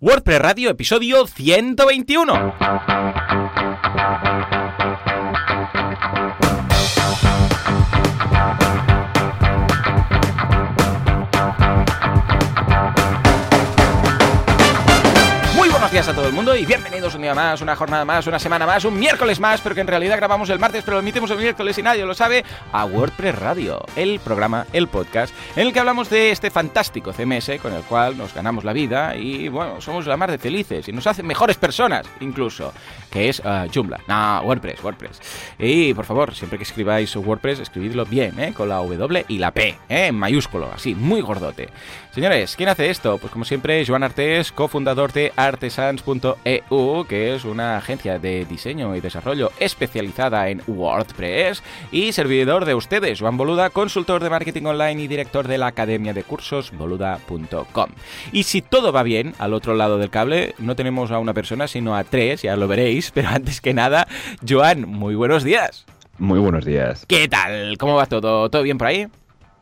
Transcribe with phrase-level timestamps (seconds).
[0.00, 2.54] WordPress Radio, episodio 121.
[16.08, 18.86] A todo el mundo y bienvenidos un día más, una jornada más, una semana más,
[18.86, 21.76] un miércoles más, pero que en realidad grabamos el martes, pero lo emitimos el miércoles
[21.76, 26.08] y nadie lo sabe, a WordPress Radio, el programa, el podcast, en el que hablamos
[26.08, 30.16] de este fantástico CMS con el cual nos ganamos la vida y, bueno, somos la
[30.16, 32.72] más de felices y nos hacen mejores personas, incluso,
[33.10, 34.00] que es uh, Joomla.
[34.06, 35.20] No, WordPress, WordPress.
[35.58, 38.54] Y, por favor, siempre que escribáis WordPress, escribidlo bien, ¿eh?
[38.54, 40.06] Con la W y la P, ¿eh?
[40.06, 41.68] En mayúsculo, así, muy gordote.
[42.14, 43.18] Señores, ¿quién hace esto?
[43.18, 48.94] Pues como siempre, Joan Artés, cofundador de Artes sans.eu, que es una agencia de diseño
[48.96, 51.62] y desarrollo especializada en WordPress,
[51.92, 56.12] y servidor de ustedes, Juan Boluda, consultor de marketing online y director de la academia
[56.12, 57.90] de cursos boluda.com.
[58.32, 61.68] Y si todo va bien, al otro lado del cable, no tenemos a una persona,
[61.68, 64.06] sino a tres, ya lo veréis, pero antes que nada,
[64.46, 65.86] Joan, muy buenos días.
[66.18, 67.06] Muy buenos días.
[67.06, 67.78] ¿Qué tal?
[67.78, 68.50] ¿Cómo va todo?
[68.50, 69.06] ¿Todo bien por ahí?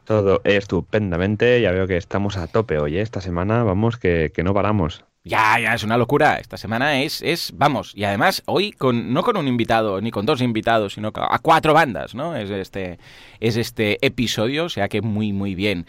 [0.04, 3.02] Todo estupendamente, ya veo que estamos a tope hoy, ¿eh?
[3.02, 5.04] esta semana vamos que, que no paramos.
[5.26, 6.36] Ya, ya, es una locura.
[6.36, 10.24] Esta semana es, es, vamos, y además hoy con, no con un invitado, ni con
[10.24, 12.36] dos invitados, sino a cuatro bandas, ¿no?
[12.36, 13.00] Es este,
[13.40, 15.84] es este episodio, o sea que muy, muy bien.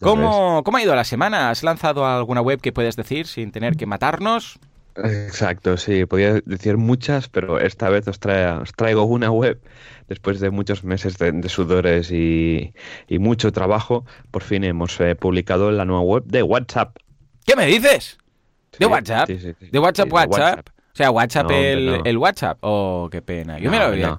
[0.00, 1.50] ¿Cómo, ¿Cómo ha ido la semana?
[1.50, 4.60] ¿Has lanzado alguna web que puedes decir sin tener que matarnos?
[4.94, 9.60] Exacto, sí, podía decir muchas, pero esta vez os, os traigo una web
[10.06, 12.72] después de muchos meses de, sudores y,
[13.08, 14.06] mucho trabajo.
[14.30, 16.96] Por fin hemos eh, publicado la nueva web de WhatsApp.
[17.44, 18.18] ¿Qué me dices?
[18.78, 19.28] ¿De WhatsApp?
[19.28, 20.68] ¿De WhatsApp, WhatsApp?
[20.68, 22.56] O sea, WhatsApp, el, WhatsApp.
[22.62, 23.58] Oh, qué pena.
[23.58, 24.18] Yo me, lo había,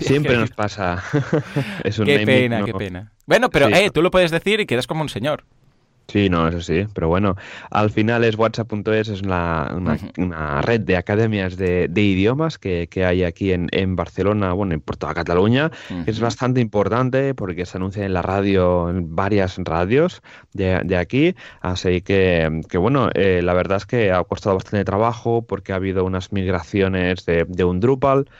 [0.00, 1.02] Siempre nos pasa.
[1.84, 3.12] es un qué pena, qué pena.
[3.26, 5.44] Bueno, pero eh, tú lo puedes decir y quedas como un señor.
[6.10, 7.36] Sí, no, eso sí, pero bueno,
[7.70, 9.76] al final es WhatsApp.es, es una,
[10.16, 15.12] una, red de academias de, idiomas que, hay aquí en, en, Barcelona, bueno, en toda
[15.12, 15.70] Cataluña.
[16.06, 20.22] Es bastante importante porque se anuncia en la radio, en varias radios
[20.54, 24.86] de, de aquí, así que, que bueno, eh, la verdad es que ha costado bastante
[24.86, 28.30] trabajo porque ha habido unas migraciones de, de un Drupal.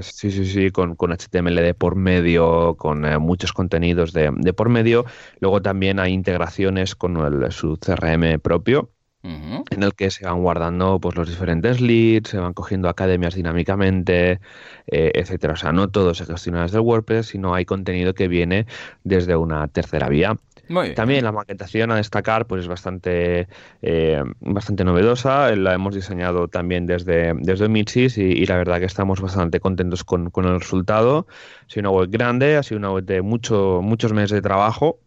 [0.00, 4.52] Sí, sí, sí, con, con HTML de por medio, con eh, muchos contenidos de, de,
[4.52, 5.06] por medio.
[5.40, 8.90] Luego también hay integraciones con el, su CRM propio,
[9.70, 14.40] en el que se van guardando pues, los diferentes leads, se van cogiendo academias dinámicamente,
[14.86, 15.54] eh, etcétera.
[15.54, 18.66] O sea, no todo se gestiona desde WordPress, sino hay contenido que viene
[19.02, 20.36] desde una tercera vía.
[20.94, 23.48] También la maquetación a destacar pues es bastante,
[23.82, 25.54] eh, bastante novedosa.
[25.54, 30.30] La hemos diseñado también desde, desde Mixis y, la verdad que estamos bastante contentos con,
[30.34, 31.26] el resultado.
[31.66, 35.00] Ha sido una web grande, ha sido una web de mucho, muchos meses de trabajo.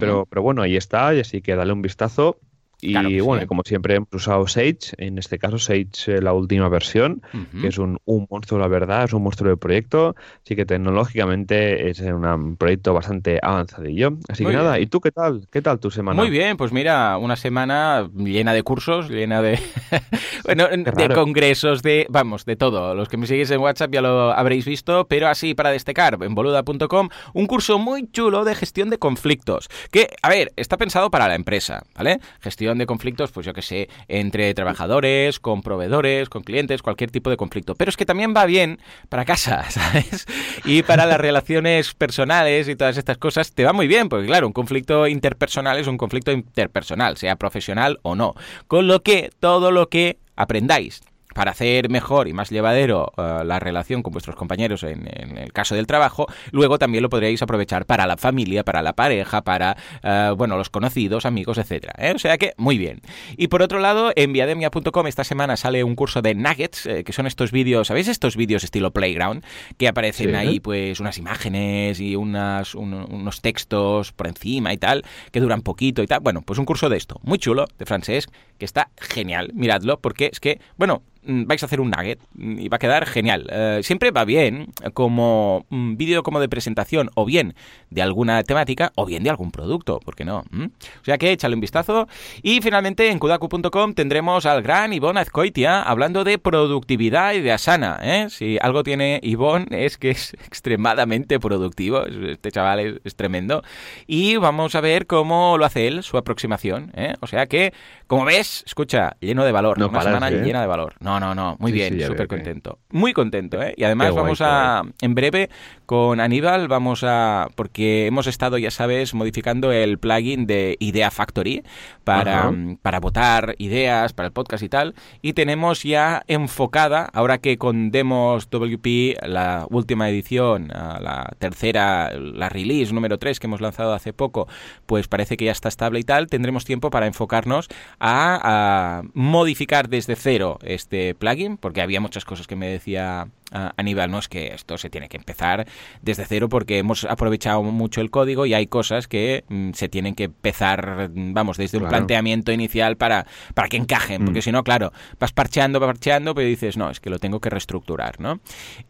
[0.00, 2.38] Pero, pero bueno, ahí está, y así que dale un vistazo.
[2.80, 7.22] Y bueno, como siempre hemos usado Sage, en este caso Sage eh, la última versión,
[7.60, 10.14] que es un, un, monstruo, la verdad, es un monstruo de proyecto,
[10.44, 14.18] así que tecnológicamente es un proyecto bastante avanzadillo.
[14.28, 15.46] Así que nada, ¿y tú qué tal?
[15.50, 16.20] ¿Qué tal tu semana?
[16.20, 19.58] Muy bien, pues mira, una semana llena de cursos, llena de,
[20.44, 22.94] bueno, de congresos, de, vamos, de todo.
[22.94, 26.34] Los que me seguís en WhatsApp ya lo habréis visto, pero así para destacar, en
[26.34, 31.28] boluda.com, un curso muy chulo de gestión de conflictos, que, a ver, está pensado para
[31.28, 32.20] la empresa, ¿vale?
[32.40, 37.30] Gestión de conflictos, pues yo que sé, entre trabajadores, con proveedores, con clientes, cualquier tipo
[37.30, 37.74] de conflicto.
[37.74, 38.78] Pero es que también va bien
[39.08, 40.26] para casa, ¿sabes?
[40.64, 44.46] Y para las relaciones personales y todas estas cosas te va muy bien, porque claro,
[44.46, 48.34] un conflicto interpersonal es un conflicto interpersonal, sea profesional o no.
[48.66, 51.02] Con lo que todo lo que aprendáis
[51.36, 55.74] para hacer mejor y más llevadero eh, la relación con vuestros compañeros en, el caso
[55.74, 60.32] del trabajo, luego también lo podríais aprovechar para la familia, para la pareja, para eh,
[60.34, 61.92] bueno, los conocidos, amigos, etcétera.
[61.98, 62.12] ¿eh?
[62.14, 63.02] O sea que muy bien.
[63.36, 67.26] Y por otro lado, en viademia.com esta semana sale un curso de nuggets, que son
[67.26, 69.44] estos vídeos, ¿sabéis estos vídeos estilo playground?
[69.76, 75.40] Que aparecen ahí pues unas imágenes y unas, unos textos por encima y tal, que
[75.40, 76.20] duran poquito y tal.
[76.20, 78.26] Bueno, pues un curso de esto, muy chulo, de francés,
[78.56, 79.50] que está genial.
[79.52, 83.06] Miradlo, porque es que, bueno, vais a hacer un nugget mm, y va a quedar
[83.06, 83.46] genial.
[83.50, 87.54] Eh, siempre va bien como un vídeo como de presentación o bien
[87.90, 90.44] de alguna temática o bien de algún producto, ¿por qué no?
[90.50, 90.64] ¿Mm?
[90.64, 92.08] O sea que échale un vistazo.
[92.42, 97.98] Y finalmente en kudaku.com tendremos al gran Ivonne Azcoitia hablando de productividad y de Asana.
[98.02, 98.26] ¿eh?
[98.30, 102.04] Si algo tiene Ivonne es que es extremadamente productivo.
[102.06, 103.62] Este chaval es, tremendo.
[104.06, 106.92] Y vamos a ver cómo lo hace él, su aproximación.
[106.94, 107.14] ¿eh?
[107.20, 107.72] O sea que,
[108.06, 109.82] como ves, escucha, lleno de valor.
[109.82, 110.42] una semana ¿eh?
[110.42, 110.94] llena de valor.
[111.00, 111.56] No, no, no.
[111.58, 112.78] Muy bien, súper contento.
[112.90, 113.74] Muy contento, ¿eh?
[113.76, 115.50] Y además vamos a, en breve,
[115.86, 121.62] con Aníbal, vamos a, porque hemos estado, ya sabes, modificando el plugin de Idea Factory
[122.04, 122.52] para,
[122.82, 124.94] para votar ideas, para el podcast y tal.
[125.22, 132.48] Y tenemos ya enfocada, ahora que con Demos WP, la última edición, la tercera, la
[132.48, 134.48] release número 3 que hemos lanzado hace poco,
[134.86, 137.68] pues parece que ya está estable y tal, tendremos tiempo para enfocarnos
[138.00, 143.28] a, modificar desde cero este plugin, porque había muchas cosas que me decía
[143.76, 145.66] Aníbal, no es que esto se tiene que empezar
[146.02, 150.14] desde cero porque hemos aprovechado mucho el código y hay cosas que mm, se tienen
[150.14, 154.42] que empezar, vamos, desde un planteamiento inicial para, para que encajen, porque mm.
[154.42, 158.20] si no, claro, vas parcheando, parcheando, pero dices, no, es que lo tengo que reestructurar,
[158.20, 158.40] ¿no?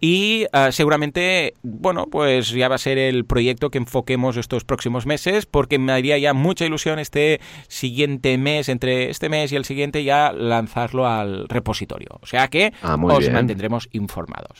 [0.00, 5.06] Y ah, seguramente, bueno, pues ya va a ser el proyecto que enfoquemos estos próximos
[5.06, 9.64] meses, porque me haría ya mucha ilusión este siguiente mes, entre este mes y el
[9.64, 12.18] siguiente, ya lanzarlo al repositorio.
[12.20, 14.55] O sea que ah, os mantendremos informados.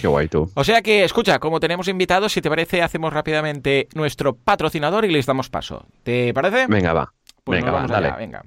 [0.00, 0.50] Qué guay tú.
[0.54, 5.10] O sea que, escucha, como tenemos invitados, si te parece, hacemos rápidamente nuestro patrocinador y
[5.10, 5.86] les damos paso.
[6.02, 6.66] ¿Te parece?
[6.66, 7.12] Venga, va.
[7.44, 8.12] Pues venga, va, dale.
[8.12, 8.42] venga.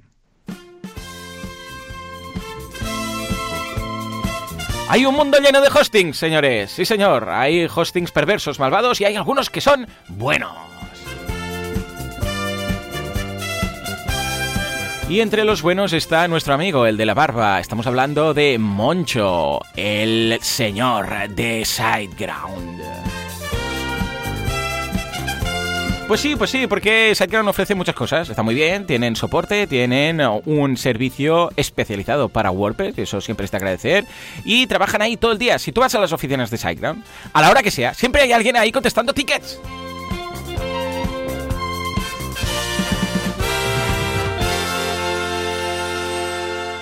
[4.88, 6.70] Hay un mundo lleno de hostings, señores.
[6.70, 7.30] Sí, señor.
[7.30, 10.71] Hay hostings perversos, malvados y hay algunos que son buenos.
[15.12, 17.60] Y entre los buenos está nuestro amigo, el de la barba.
[17.60, 22.80] Estamos hablando de Moncho, el señor de Sideground.
[26.08, 28.30] Pues sí, pues sí, porque SiteGround ofrece muchas cosas.
[28.30, 34.06] Está muy bien, tienen soporte, tienen un servicio especializado para WordPress, eso siempre está agradecer.
[34.46, 35.58] Y trabajan ahí todo el día.
[35.58, 37.04] Si tú vas a las oficinas de SiteGround,
[37.34, 39.60] a la hora que sea, siempre hay alguien ahí contestando tickets.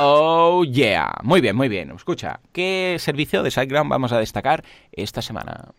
[0.02, 1.12] Oh yeah.
[1.22, 1.90] Muy bien, muy bien.
[1.90, 5.74] Escucha, ¿qué servicio de SiteGround vamos a destacar esta semana?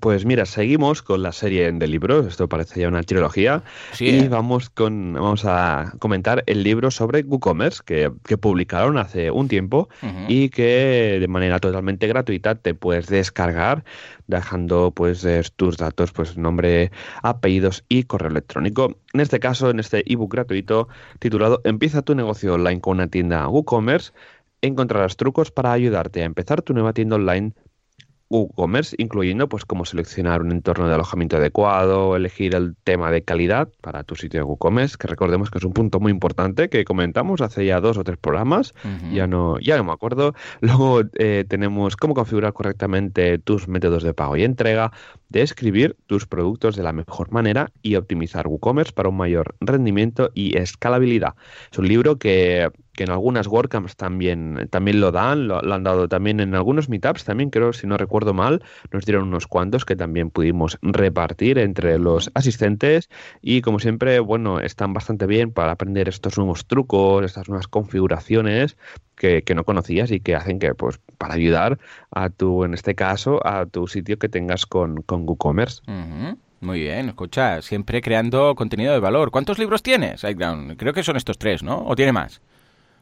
[0.00, 3.62] Pues mira, seguimos con la serie de libros, esto parece ya una trilogía,
[4.00, 4.28] y ¿eh?
[4.28, 9.88] vamos, con, vamos a comentar el libro sobre WooCommerce que, que publicaron hace un tiempo
[10.26, 13.84] y que de manera totalmente gratuita te puedes descargar
[14.26, 15.26] dejando pues
[15.56, 16.90] tus datos, pues nombre,
[17.22, 18.96] apellidos y correo electrónico.
[19.12, 20.88] En este caso, en este ebook gratuito
[21.18, 24.12] titulado Empieza tu negocio online con una tienda WooCommerce,
[24.62, 27.52] encontrarás trucos para ayudarte a empezar tu nueva tienda online
[28.28, 33.68] WooCommerce, incluyendo pues cómo seleccionar un entorno de alojamiento adecuado, elegir el tema de calidad
[33.80, 37.40] para tu sitio de WooCommerce, que recordemos que es un punto muy importante que comentamos
[37.40, 38.74] hace ya dos o tres programas,
[39.12, 40.34] ya no ya no me acuerdo.
[40.60, 44.92] Luego eh, tenemos cómo configurar correctamente tus métodos de pago y entrega,
[45.28, 50.56] describir tus productos de la mejor manera y optimizar WooCommerce para un mayor rendimiento y
[50.56, 51.34] escalabilidad.
[51.70, 56.08] Es un libro que que en algunas WordCamps también, también lo dan, lo, han dado
[56.08, 58.62] también en algunos meetups, también creo, si no recuerdo mal,
[58.92, 63.10] nos dieron unos cuantos que también pudimos repartir entre los asistentes
[63.42, 68.76] y como siempre, bueno, están bastante bien para aprender estos nuevos trucos, estas nuevas configuraciones
[69.16, 71.78] que, no conocías y que hacen que, pues, para ayudar
[72.10, 75.82] a tu, en este caso, a tu sitio que tengas con, con WooCommerce.
[76.60, 79.30] Muy bien, escucha, siempre creando contenido de valor.
[79.30, 80.24] ¿Cuántos libros tienes,
[80.76, 81.84] Creo que son estos tres, ¿no?
[81.86, 82.40] ¿O tiene más?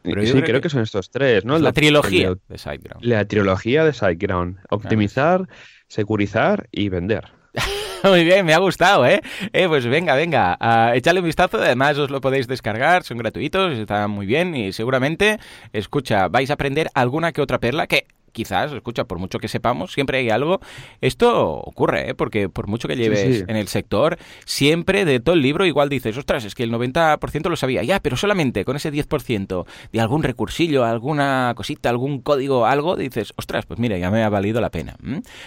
[0.05, 0.69] Sí, creo que...
[0.69, 1.59] son estos tres, ¿no?
[1.59, 3.05] La, trilogía de SiteGround.
[3.05, 4.59] La trilogía de SiteGround.
[4.71, 5.49] Optimizar,
[5.89, 7.29] securizar y vender.
[8.05, 9.21] Muy bien, me ha gustado, ¿eh?
[9.53, 11.59] eh pues venga, venga, uh, echadle un vistazo.
[11.59, 15.39] Además, os lo podéis descargar, son gratuitos, están muy bien y seguramente,
[15.73, 19.93] escucha, vais a aprender alguna que otra perla que quizás, escucha, por mucho que sepamos,
[19.93, 20.61] siempre hay algo.
[21.01, 22.15] Esto ocurre, ¿eh?
[22.15, 26.17] porque por mucho que lleves en el sector, siempre de todo el libro igual dices,
[26.17, 30.23] ostras, es que el 90% lo sabía, ya, pero solamente con ese 10% de algún
[30.23, 34.71] recursillo, alguna cosita, algún código, algo, dices, ostras, pues mira, ya me ha valido la
[34.71, 34.97] pena.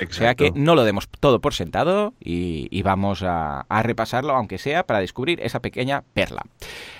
[0.07, 4.59] O sea que no lo demos todo por sentado y, vamos a, a repasarlo, aunque
[4.59, 6.43] sea para descubrir esa pequeña perla.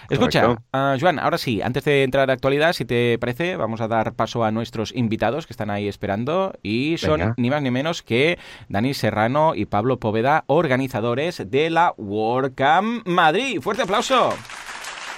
[0.10, 3.88] Escucha, uh, Joan, ahora sí, antes de entrar a actualidad, si te parece, vamos a
[3.88, 8.04] dar paso a nuestros invitados que están ahí esperando y son ni más ni menos
[8.04, 8.38] que
[8.70, 13.60] Dani Serrano y Pablo Poveda, organizadores de la WordCamp Madrid.
[13.62, 14.34] ¡Fuerte aplauso!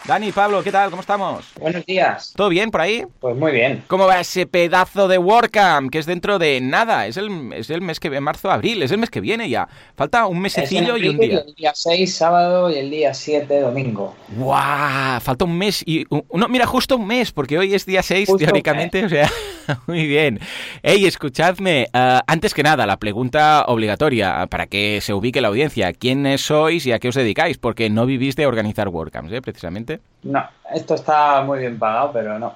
[0.07, 0.89] Dani, Pablo, ¿qué tal?
[0.89, 1.43] ¿Cómo estamos?
[1.59, 2.31] Buenos días.
[2.33, 3.03] ¿Todo bien por ahí?
[3.19, 3.83] Pues muy bien.
[3.87, 7.07] ¿Cómo va ese pedazo de WordCamp que es dentro de nada?
[7.07, 9.67] Es el, es el mes que viene, marzo, abril, es el mes que viene ya.
[9.97, 11.43] Falta un mesecillo y un día.
[11.45, 14.15] El día 6, sábado, y el día 7, domingo.
[14.29, 15.19] ¡Guau!
[15.19, 16.05] Falta un mes y...
[16.09, 19.29] no, mira, justo un mes, porque hoy es día 6, teóricamente, o sea...
[19.87, 20.39] Muy bien.
[20.83, 21.87] Hey, escuchadme.
[21.93, 25.93] Eh, antes que nada, la pregunta obligatoria para que se ubique la audiencia.
[25.93, 27.57] ¿Quiénes sois y a qué os dedicáis?
[27.57, 29.41] Porque no vivís de organizar WordCamps, ¿eh?
[29.41, 29.96] Precisamente.
[30.23, 32.53] No, esto está muy bien pagado, pero no.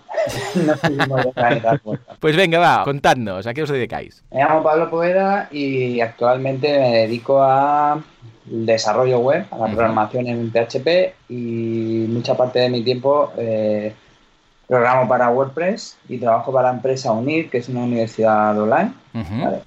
[0.56, 1.94] no.
[2.20, 4.24] Pues venga, va, contadnos, ¿a qué os dedicáis?
[4.32, 8.02] Me llamo Pablo Poeda y actualmente me dedico a
[8.46, 13.94] desarrollo web, a la programación en PHP y mucha parte de mi tiempo eh,
[14.68, 18.94] programo para WordPress y trabajo para la empresa UNIR, que es una universidad online.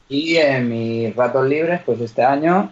[0.09, 2.71] Y en mis ratos libres, pues este año,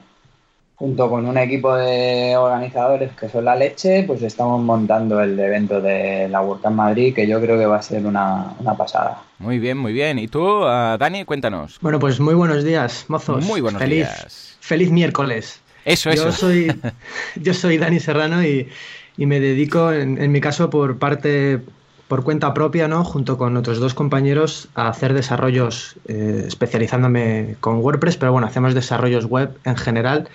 [0.76, 5.80] junto con un equipo de organizadores que son la leche, pues estamos montando el evento
[5.80, 9.22] de la WordCamp Madrid, que yo creo que va a ser una, pasada.
[9.38, 10.18] Muy bien, muy bien.
[10.18, 11.78] ¿Y tú, ah, Dani, cuéntanos?
[11.80, 13.44] Bueno, pues muy buenos días, mozos.
[13.44, 14.56] Muy buenos feliz, días.
[14.60, 15.60] Feliz miércoles.
[15.84, 16.26] Eso, eso.
[16.26, 16.80] Yo soy,
[17.36, 18.68] yo soy Dani Serrano y,
[19.16, 21.60] me dedico, en, mi caso, por parte
[22.08, 23.04] por cuenta propia, ¿no?
[23.04, 28.74] junto con otros dos compañeros, a hacer desarrollos eh, especializándome con WordPress, pero bueno, hacemos
[28.74, 30.28] desarrollos web en general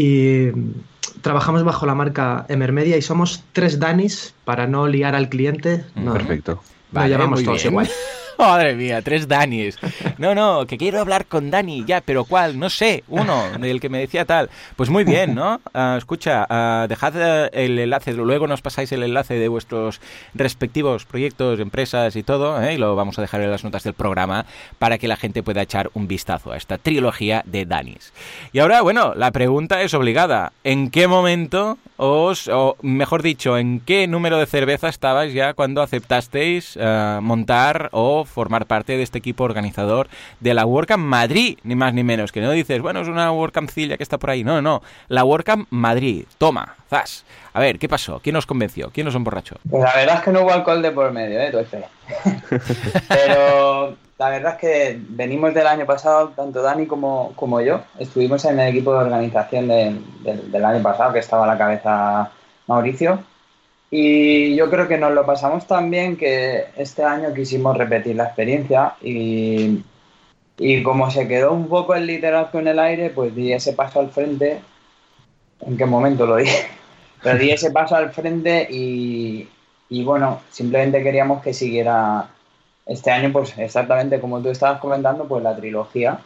[0.00, 0.50] y
[1.20, 5.84] trabajamos bajo la marca Emermedia y somos tres Danis para no liar al cliente.
[5.94, 6.62] Perfecto.
[6.92, 7.90] Lo llevamos todos igual.
[8.48, 9.78] Madre mía, tres Danis.
[10.16, 12.58] No, no, que quiero hablar con Dani, ya, pero ¿cuál?
[12.58, 14.48] No sé, uno, del que me decía tal.
[14.76, 15.60] Pues muy bien, ¿no?
[15.74, 20.00] Ah, escucha, uh, dejad eh, el enlace, luego nos pasáis el enlace de vuestros
[20.32, 22.74] respectivos proyectos, empresas y todo, ¿eh?
[22.74, 24.46] y lo vamos a dejar en las notas del programa
[24.78, 28.14] para que la gente pueda echar un vistazo a esta trilogía de Danis.
[28.52, 30.52] Y ahora, bueno, la pregunta es obligada.
[30.64, 35.82] ¿En qué momento os, o mejor dicho, en qué número de cerveza estabais ya cuando
[35.82, 40.08] aceptasteis eh, montar o formar parte de este equipo organizador
[40.40, 43.98] de la WordCamp Madrid, ni más ni menos, que no dices, bueno, es una WordCampcilla
[43.98, 47.26] que está por ahí, no, no, la WordCamp Madrid, toma, zas.
[47.52, 48.20] A ver, ¿qué pasó?
[48.22, 48.90] ¿Quién nos convenció?
[48.94, 49.56] ¿Quién nos emborrachó?
[49.68, 51.52] Pues la verdad es que no hubo alcohol de por medio, ¿eh?
[53.08, 58.44] Pero la verdad es que venimos del año pasado, tanto Dani como, como yo, estuvimos
[58.44, 62.30] en el equipo de organización del año pasado, que estaba a la cabeza
[62.66, 63.24] Mauricio,
[63.90, 68.24] y yo creo que nos lo pasamos tan bien que este año quisimos repetir la
[68.24, 69.82] experiencia y,
[70.58, 74.00] y como se quedó un poco el liderazgo en el aire, pues di ese paso
[74.00, 74.60] al frente.
[75.62, 76.44] ¿En qué momento lo di?
[77.22, 79.48] Pero di ese paso al frente y,
[79.88, 82.28] y bueno, simplemente queríamos que siguiera
[82.90, 86.18] este año, pues exactamente como tú estabas comentando, pues la trilogía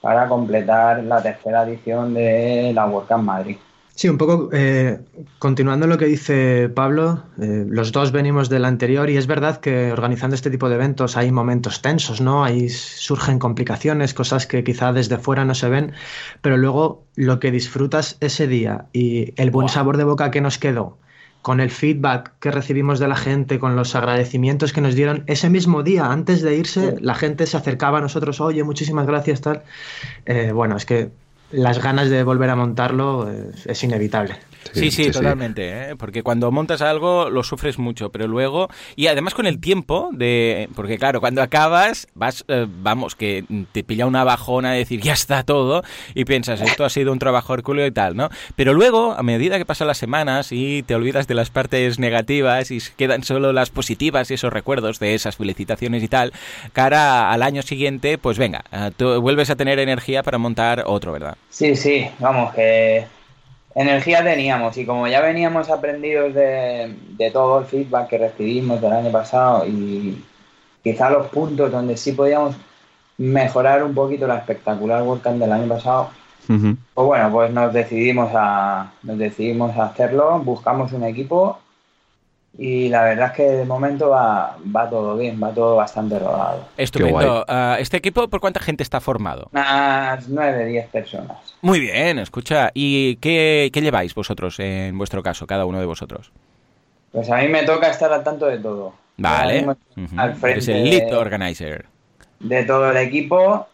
[0.00, 3.56] para completar la tercera edición de la WordCamp Madrid.
[3.94, 5.00] Sí, un poco eh,
[5.38, 9.92] continuando lo que dice Pablo, eh, los dos venimos del anterior y es verdad que
[9.92, 12.42] organizando este tipo de eventos hay momentos tensos, ¿no?
[12.42, 15.92] Ahí surgen complicaciones, cosas que quizá desde fuera no se ven,
[16.40, 20.56] pero luego lo que disfrutas ese día y el buen sabor de boca que nos
[20.56, 20.96] quedó,
[21.42, 25.50] con el feedback que recibimos de la gente, con los agradecimientos que nos dieron, ese
[25.50, 29.62] mismo día, antes de irse, la gente se acercaba a nosotros, oye, muchísimas gracias, tal.
[30.24, 31.10] Eh, bueno, es que
[31.50, 33.28] las ganas de volver a montarlo
[33.66, 34.36] es, inevitable.
[34.72, 35.96] Sí, sí, totalmente, ¿eh?
[35.96, 40.68] porque cuando montas algo lo sufres mucho, pero luego, y además con el tiempo, de
[40.74, 45.12] porque claro, cuando acabas, vas, eh, vamos, que te pilla una bajona de decir, ya
[45.12, 45.82] está todo,
[46.14, 48.28] y piensas, esto ha sido un trabajo hercúleo y tal, ¿no?
[48.56, 52.70] Pero luego, a medida que pasan las semanas y te olvidas de las partes negativas
[52.70, 56.32] y quedan solo las positivas y esos recuerdos de esas felicitaciones y tal,
[56.72, 61.12] cara al año siguiente, pues venga, eh, tú vuelves a tener energía para montar otro,
[61.12, 61.36] ¿verdad?
[61.50, 63.06] Sí, sí, vamos, que
[63.74, 66.94] energía teníamos y como ya veníamos aprendidos de,
[67.32, 70.22] todo el feedback que recibimos del año pasado y
[70.82, 72.56] quizá los puntos donde sí podíamos
[73.18, 76.10] mejorar un poquito la espectacular WordCamp del año pasado,
[76.46, 81.58] pues bueno, pues nos decidimos a nos decidimos a hacerlo, buscamos un equipo
[82.58, 86.68] y la verdad es que de momento va, va todo bien, va todo bastante rodado.
[86.76, 87.46] Estupendo.
[87.48, 89.48] Uh, ¿Este equipo por cuánta gente está formado?
[89.52, 91.38] Unas 9, 10 personas.
[91.62, 92.70] Muy bien, escucha.
[92.74, 96.30] ¿Y qué, qué, lleváis vosotros en vuestro caso, cada uno de vosotros?
[97.10, 98.92] Pues a mí me toca estar al tanto de todo.
[99.16, 99.66] Vale.
[100.16, 101.86] Al frente Eres el lead organizer.
[102.38, 103.66] De todo el equipo.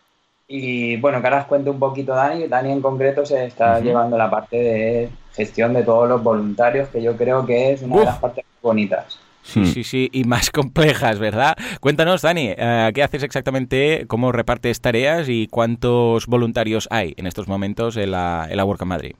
[0.46, 2.46] Y bueno, que ahora os cuento un poquito Dani.
[2.46, 7.02] Dani en concreto se está llevando la parte de gestión de todos los voluntarios, que
[7.02, 9.18] yo creo que es una de las partes bonitas.
[9.42, 9.66] Sí, hmm.
[9.66, 11.56] sí, sí, y más complejas, ¿verdad?
[11.80, 14.04] Cuéntanos, Dani, eh, ¿qué haces exactamente?
[14.06, 19.14] ¿Cómo repartes tareas y cuántos voluntarios hay en estos momentos en la, en la Madrid?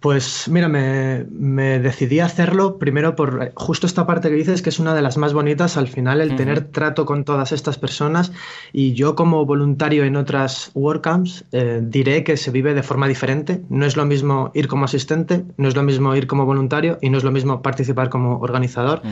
[0.00, 4.78] Pues mira, me, decidí a hacerlo primero por justo esta parte que dices, que es
[4.78, 8.32] una de las más bonitas, al final el tener trato con todas estas personas
[8.72, 13.62] y yo como voluntario en otras WordCamps eh, diré que se vive de forma diferente.
[13.70, 17.10] No es lo mismo ir como asistente, no es lo mismo ir como voluntario y
[17.10, 19.02] no es lo mismo participar como organizador.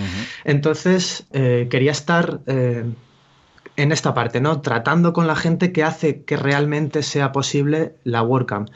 [0.44, 2.40] Entonces eh, quería estar...
[2.46, 2.84] Eh,
[3.76, 4.60] en esta parte, ¿no?
[4.60, 8.68] Tratando con la gente que hace que realmente sea posible la WordCamp.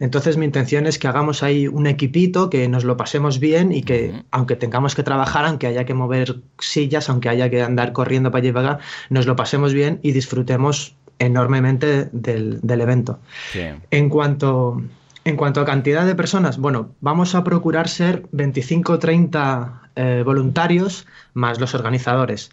[0.00, 3.82] Entonces mi intención es que hagamos ahí un equipito, que nos lo pasemos bien y
[3.82, 8.30] que aunque tengamos que trabajar, aunque haya que mover sillas, aunque haya que andar corriendo
[8.30, 13.18] para allá y para acá, nos lo pasemos bien y disfrutemos enormemente del, evento.
[13.90, 14.82] En cuanto
[15.26, 19.80] en cuanto a cantidad de personas, bueno, vamos a procurar ser 25 o 30
[20.24, 22.50] voluntarios más los organizadores,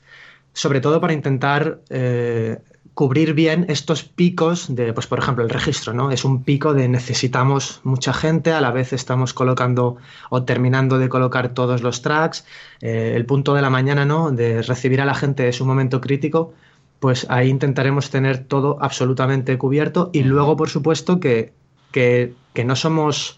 [0.53, 2.59] sobre todo para intentar eh,
[2.93, 6.11] cubrir bien estos picos de, pues por ejemplo, el registro, ¿no?
[6.11, 9.97] Es un pico de necesitamos mucha gente, a la vez estamos colocando
[10.29, 12.45] o terminando de colocar todos los tracks,
[12.81, 14.31] eh, el punto de la mañana, ¿no?
[14.31, 16.53] De recibir a la gente es un momento crítico,
[16.99, 21.53] pues ahí intentaremos tener todo absolutamente cubierto y luego, por supuesto, que
[21.91, 22.33] que,
[22.65, 23.37] no somos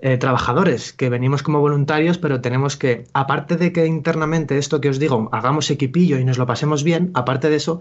[0.00, 4.90] eh, trabajadores, que venimos como voluntarios, pero tenemos que, aparte de que internamente esto que
[4.90, 7.80] os digo, hagamos equipillo y nos lo pasemos bien, aparte de eso,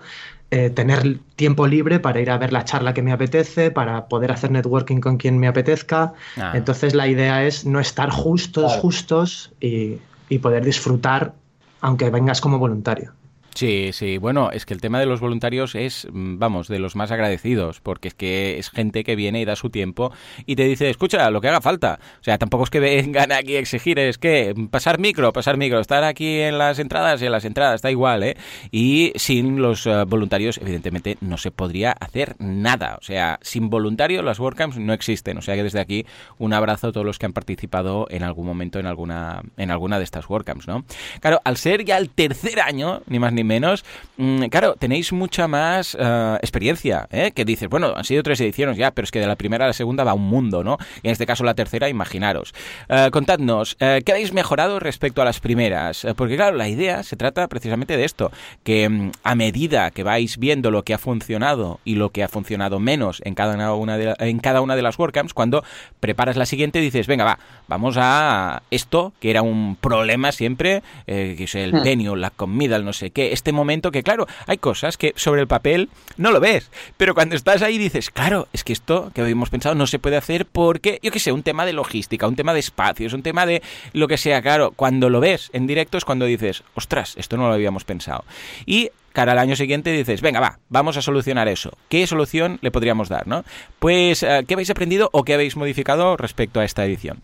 [0.50, 4.31] eh, tener tiempo libre para ir a ver la charla que me apetece, para poder
[4.31, 6.13] hacer networking con quien me apetezca.
[6.38, 6.53] Ah.
[6.55, 9.98] Entonces la idea es no estar justos, justos y,
[10.29, 11.34] y poder disfrutar
[11.81, 13.12] aunque vengas como voluntario.
[13.55, 14.17] Sí, sí.
[14.17, 17.79] Bueno, es que el tema de los voluntarios es, mm, vamos, de los más agradecidos,
[17.79, 20.12] porque es que es gente que viene y da su tiempo
[20.45, 22.00] y te dice, escucha, lo que haga falta.
[22.19, 25.79] O sea, tampoco es que vengan aquí a exigir, es que pasar micro, pasar micro,
[25.79, 28.35] estar aquí en las entradas y en las entradas, da igual, ¿eh?
[28.71, 32.97] Y sin los eh, voluntarios, evidentemente, no se podría hacer nada.
[33.00, 35.38] O sea, sin voluntarios las WordCamps no existen.
[35.38, 36.05] O sea que desde aquí
[36.39, 39.97] un abrazo a todos los que han participado en algún momento en alguna, en alguna
[39.97, 40.83] de estas WordCamps, ¿no?
[41.21, 43.85] Claro, al ser ya el tercer año, ni más ni menos,
[44.17, 47.31] mm, claro, tenéis mucha más eh, experiencia, ¿eh?
[47.33, 49.67] Que dices, bueno, han sido tres ediciones ya, pero es que de la primera a
[49.67, 50.77] la segunda va un mundo, ¿no?
[51.01, 52.53] Y en este caso la tercera, imaginaros.
[52.89, 56.05] Eh, contadnos, ¿qué habéis mejorado respecto a las primeras?
[56.15, 58.31] porque claro, la idea se trata precisamente de esto,
[58.63, 62.27] que mm, a medida que vais viendo lo que ha funcionado y lo que ha
[62.27, 65.63] funcionado menos en cada una de, en cada una de las WordCamps, cuando
[65.99, 71.43] preparas la siguiente dices, venga, va, vamos a esto, que era un problema siempre, que
[71.43, 72.19] es el penio, hmm.
[72.19, 75.47] la comida, el no sé qué, este momento que, claro, hay cosas que sobre el
[75.47, 79.51] papel no lo ves, pero cuando estás ahí dices, claro, es que esto que habíamos
[79.51, 82.53] pensado no se puede hacer porque, yo qué sé, un tema de logística, un tema
[82.53, 83.61] de espacios, un tema de
[83.93, 87.47] lo que sea, claro, cuando lo ves en directo es cuando dices, ostras, esto no
[87.47, 88.25] lo habíamos pensado.
[88.65, 91.71] Y cara al año siguiente dices, venga, va, vamos a solucionar eso.
[91.89, 93.43] ¿Qué solución le podríamos dar, no?
[93.79, 97.21] Pues, eh, ¿qué habéis aprendido o qué habéis modificado respecto a esta edición?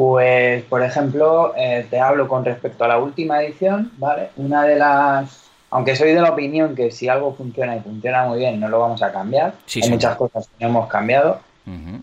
[0.00, 4.30] Pues, por ejemplo, eh, te hablo con respecto a la última edición, ¿vale?
[4.38, 8.38] Una de las, aunque soy de la opinión que si algo funciona y funciona muy
[8.38, 9.52] bien, no lo vamos a cambiar.
[9.74, 11.40] Hay muchas cosas que no hemos cambiado.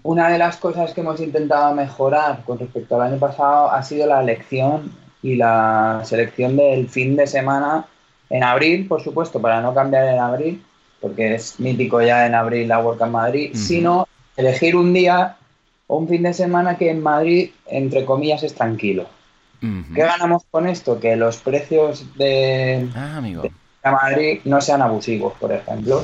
[0.03, 4.05] Una de las cosas que hemos intentado mejorar con respecto al año pasado ha sido
[4.05, 7.88] la elección y la selección del fin de semana
[8.29, 10.63] en abril, por supuesto, para no cambiar en abril,
[11.01, 15.38] porque es mítico ya en abril la World Cup Madrid, sino elegir un día
[15.88, 19.08] un fin de semana que en Madrid, entre comillas, es tranquilo.
[19.60, 21.00] ¿Qué ganamos con esto?
[21.00, 23.21] Que los precios de, ah,
[23.91, 26.04] Madrid no sean abusivos, por ejemplo.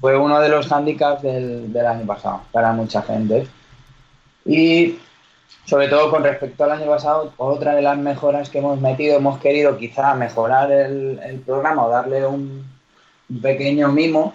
[0.00, 3.48] Fue uno de los hándicaps del, año pasado para mucha gente.
[4.44, 4.98] Y
[5.64, 9.40] sobre todo con respecto al año pasado, otra de las mejoras que hemos metido, hemos
[9.40, 12.70] querido quizá mejorar el, programa o darle un,
[13.40, 14.34] pequeño mimo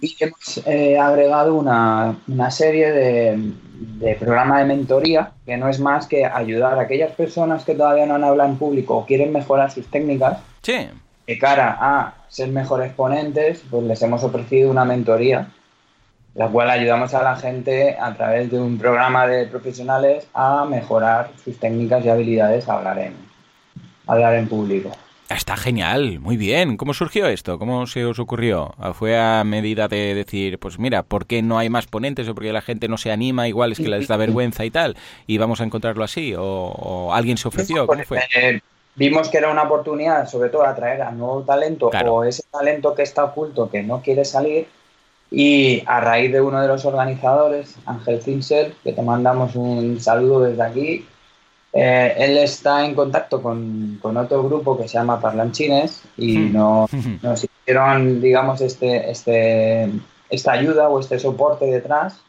[0.00, 5.78] y hemos eh, agregado una, una serie de, de programa de mentoría, que no es
[5.78, 9.32] más que ayudar a aquellas personas que todavía no han hablado en público o quieren
[9.32, 10.38] mejorar sus técnicas.
[10.62, 10.88] Sí.
[11.26, 15.48] De cara a ser mejores ponentes, pues les hemos ofrecido una mentoría,
[16.34, 21.30] la cual ayudamos a la gente a través de un programa de profesionales a mejorar
[21.44, 23.14] sus técnicas y habilidades a hablar en,
[24.06, 24.90] a hablar en público.
[25.28, 26.78] Está genial, muy bien.
[26.78, 27.58] ¿Cómo surgió esto?
[27.58, 28.74] ¿Cómo se os ocurrió?
[28.94, 32.44] ¿Fue a medida de decir, pues mira, ¿por qué no hay más ponentes o por
[32.44, 33.46] qué la gente no se anima?
[33.46, 36.34] Igual es que les da vergüenza y tal, y vamos a encontrarlo así.
[36.36, 37.86] ¿O, alguien se ofreció?
[37.86, 38.20] ¿Cómo fue?
[38.34, 38.60] Eh,
[38.94, 43.02] vimos que era una oportunidad, sobre todo, atraer a nuevo talento o ese talento que
[43.02, 44.66] está oculto, que no quiere salir.
[45.30, 50.40] Y a raíz de uno de los organizadores, Ángel Cincel, que te mandamos un saludo
[50.40, 51.06] desde aquí,
[51.72, 56.52] eh, él está en contacto con, otro grupo que se llama Parlanchines y hmm.
[56.52, 56.90] nos,
[57.22, 59.90] nos hicieron, digamos, este, este,
[60.30, 62.20] esta ayuda o este soporte detrás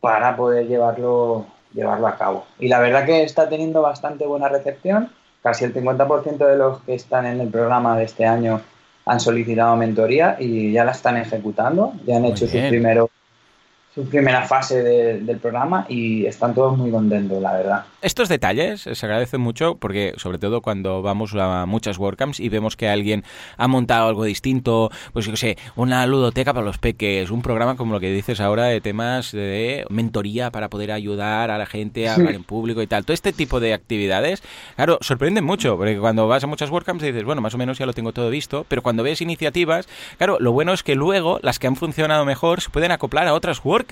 [0.00, 2.46] para poder llevarlo, llevarlo a cabo.
[2.58, 5.10] Y la verdad que está teniendo bastante buena recepción.
[5.42, 8.60] Casi el 50% de los que están en el programa de este año
[9.06, 11.94] han solicitado mentoría y ya la están ejecutando.
[12.06, 13.08] Ya han hecho sus primeros
[13.98, 17.84] su primera fase del programa y están todos muy contentos, la verdad.
[18.00, 22.76] Estos detalles se agradecen mucho porque, sobre todo, cuando vamos a muchas WordCamps y vemos
[22.76, 23.24] que alguien
[23.56, 27.92] ha montado algo distinto, pues yo sé, una ludoteca para los peques, un programa como
[27.92, 32.14] lo que dices ahora de temas de mentoría para poder ayudar a la gente a
[32.14, 33.04] hablar en público y tal.
[33.04, 34.44] Todo este tipo de actividades,
[34.76, 37.86] claro, sorprenden mucho porque cuando vas a muchas WordCamps dices, bueno, más o menos ya
[37.86, 41.58] lo tengo todo visto, pero cuando ves iniciativas, claro, lo bueno es que luego las
[41.58, 43.87] que han funcionado mejor se pueden acoplar a otras WordCamps.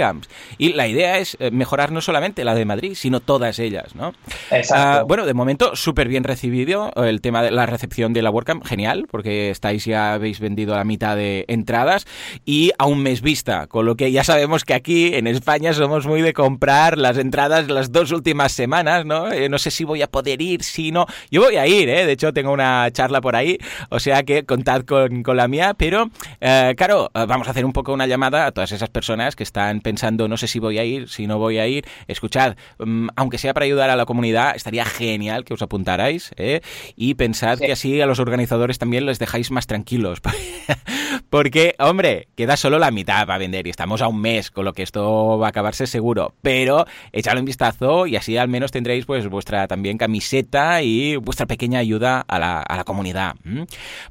[0.58, 4.14] Y la idea es eh, mejorar no solamente la de Madrid, sino todas ellas, ¿no?
[4.50, 4.74] Exacto.
[4.76, 8.64] Ah, bueno, de momento súper bien recibido el tema de la recepción de la WordCamp,
[8.64, 12.06] genial, porque estáis ya habéis vendido la mitad de entradas
[12.44, 16.06] y a un mes vista, con lo que ya sabemos que aquí en España somos
[16.06, 19.30] muy de comprar las entradas las dos últimas semanas, ¿no?
[19.32, 21.06] Eh, no sé si voy a poder ir, si no.
[21.30, 22.06] Yo voy a ir, ¿eh?
[22.06, 23.58] De hecho, tengo una charla por ahí,
[23.90, 27.72] o sea que contad con, con la mía, pero eh, claro, vamos a hacer un
[27.72, 30.84] poco una llamada a todas esas personas que están pensando, no sé si voy a
[30.84, 31.86] ir, si no voy a ir.
[32.06, 36.60] Escuchad, mm, aunque sea para ayudar a la comunidad, estaría genial que os apuntarais ¿eh?
[36.96, 40.20] y pensad que así a los organizadores también les dejáis más tranquilos.
[41.30, 44.72] Porque, hombre, queda solo la mitad para vender y estamos a un mes, con lo
[44.72, 46.34] que esto va a acabarse seguro.
[46.42, 51.46] Pero echadle un vistazo y así al menos tendréis pues vuestra también camiseta y vuestra
[51.46, 53.36] pequeña ayuda a la, a la comunidad.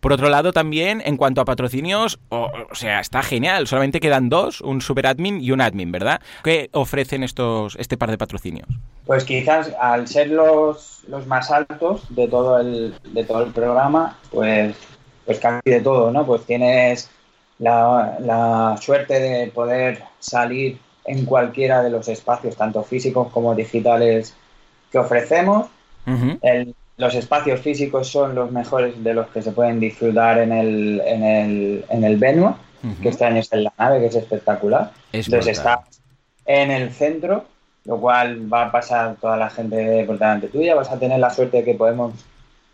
[0.01, 3.67] Por otro lado, también en cuanto a patrocinios, o, o sea, está genial.
[3.67, 6.21] Solamente quedan dos, un super admin y un admin, ¿verdad?
[6.43, 8.67] ¿Qué ofrecen estos este par de patrocinios?
[9.05, 14.17] Pues quizás al ser los, los más altos de todo el, de todo el programa,
[14.31, 14.75] pues,
[15.25, 16.25] pues casi de todo, ¿no?
[16.25, 17.09] Pues tienes
[17.59, 24.35] la, la suerte de poder salir en cualquiera de los espacios, tanto físicos como digitales,
[24.91, 25.67] que ofrecemos.
[26.41, 31.01] el, los espacios físicos son los mejores de los que se pueden disfrutar en el,
[31.05, 32.53] en el, en el venue,
[33.01, 34.91] que este año está en la nave, que es espectacular.
[35.11, 35.79] Es Entonces brutal.
[35.85, 35.99] está
[36.45, 37.45] en el centro,
[37.85, 40.75] lo cual va a pasar toda la gente por delante tuya.
[40.75, 42.13] Vas a tener la suerte de que podemos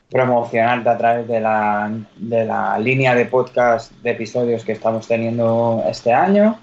[0.09, 5.83] promocionarte a través de la, de la línea de podcast de episodios que estamos teniendo
[5.87, 6.59] este año.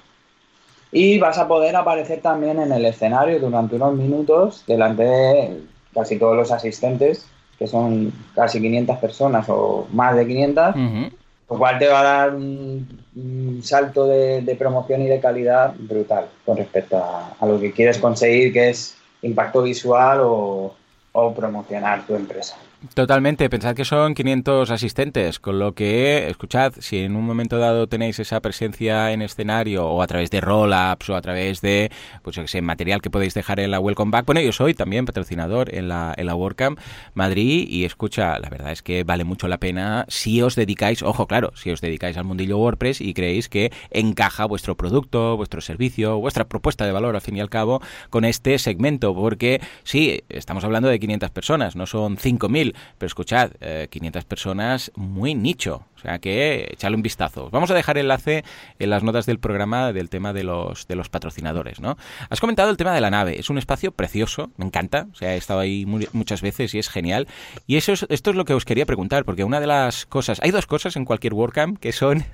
[0.93, 5.61] Y vas a poder aparecer también en el escenario durante unos minutos delante de
[5.95, 7.27] casi todos los asistentes,
[7.59, 11.11] que son casi 500 personas o más de 500, Ujú.
[11.51, 16.57] Lo cual te va a dar un, salto de, promoción y de calidad brutal con
[16.57, 20.75] respecto a, lo que quieres conseguir, que es impacto visual o
[21.35, 22.57] promocionar tu empresa.
[22.95, 27.89] Totalmente, pensad que son 500 asistentes, con lo que, escuchad, si en un momento dado
[27.89, 31.91] tenéis esa presencia en escenario o a través de roll-ups o a través de,
[32.23, 35.07] pues yo que material que podéis dejar en la Welcome Back, bueno, yo soy también
[35.07, 36.79] patrocinador en la, en la WordCamp
[37.15, 41.27] Madrid y escucha, la verdad es que vale mucho la pena si os dedicáis, ojo,
[41.27, 46.21] claro, si os dedicáis al mundillo WordPress y creéis que encaja vuestro producto, vuestro servicio,
[46.21, 50.63] vuestra propuesta de valor, al fin y al cabo, con este segmento, porque sí, estamos
[50.63, 55.85] hablando de 500 personas, no son 5.000, pero escuchad, eh, 500 personas muy nicho.
[55.99, 57.51] O sea que echadle un vistazo.
[57.51, 58.45] Vamos a dejar enlace
[58.79, 61.97] en las notas del programa del tema de los, de los patrocinadores, ¿no?
[62.31, 63.39] Has comentado el tema de la nave.
[63.39, 65.09] Es un espacio precioso, me encanta.
[65.13, 67.27] O sea, he estado ahí muchas veces y es genial.
[67.67, 70.41] Y eso es, esto es lo que os quería preguntar, porque una de las cosas,
[70.43, 72.25] hay dos cosas en cualquier WordCamp que son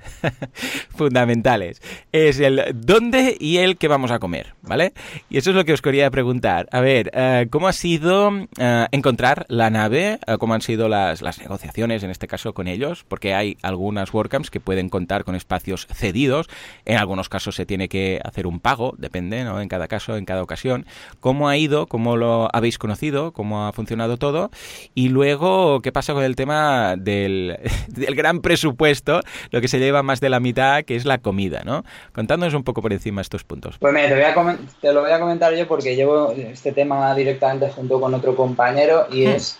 [0.95, 1.81] fundamentales.
[2.11, 4.93] Es el dónde y el qué vamos a comer, ¿vale?
[5.29, 6.67] Y eso es lo que os quería preguntar.
[6.71, 10.19] A ver, eh, ¿cómo ha sido eh, encontrar la nave?
[10.27, 13.05] Eh, ¿Cómo han sido las, las negociaciones, en este caso, con ellos?
[13.07, 16.47] Porque hay algunas WordCamps que pueden contar con espacios cedidos.
[16.85, 19.61] En algunos casos se tiene que hacer un pago, depende, ¿no?
[19.61, 20.85] En cada caso, en cada ocasión.
[21.19, 21.87] ¿Cómo ha ido?
[21.87, 23.33] ¿Cómo lo habéis conocido?
[23.33, 24.49] ¿Cómo ha funcionado todo?
[24.93, 29.21] Y luego, ¿qué pasa con el tema del, del gran presupuesto?
[29.51, 31.83] Lo que se lleva más de la mitad, que es la comida, ¿no?
[32.13, 33.77] Contándonos un poco por encima estos puntos.
[33.79, 37.13] Pues mira, te, voy a te lo voy a comentar yo porque llevo este tema
[37.15, 39.59] directamente junto con otro compañero y es,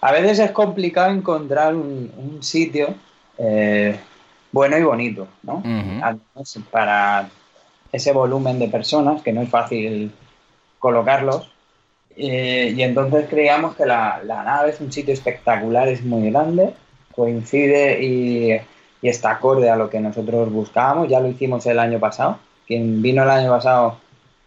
[0.00, 2.94] a veces es complicado encontrar un, un sitio
[3.38, 3.98] eh,
[4.52, 5.60] bueno y bonito, ¿no?
[5.64, 7.28] Menos para
[7.92, 10.12] ese volumen de personas que no es fácil
[10.78, 11.50] colocarlos.
[12.16, 16.72] Eh, y entonces creíamos que la, la nave es un sitio espectacular, es muy grande,
[17.14, 18.52] coincide y,
[19.02, 21.08] y está acorde a lo que nosotros buscábamos.
[21.08, 22.38] Ya lo hicimos el año pasado.
[22.66, 23.98] Quien vino el año pasado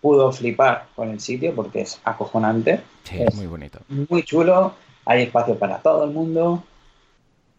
[0.01, 2.81] pudo flipar con el sitio porque es acojonante.
[3.03, 3.79] Sí, Es muy bonito.
[4.09, 4.73] muy chulo,
[5.05, 6.63] hay espacio para todo el mundo.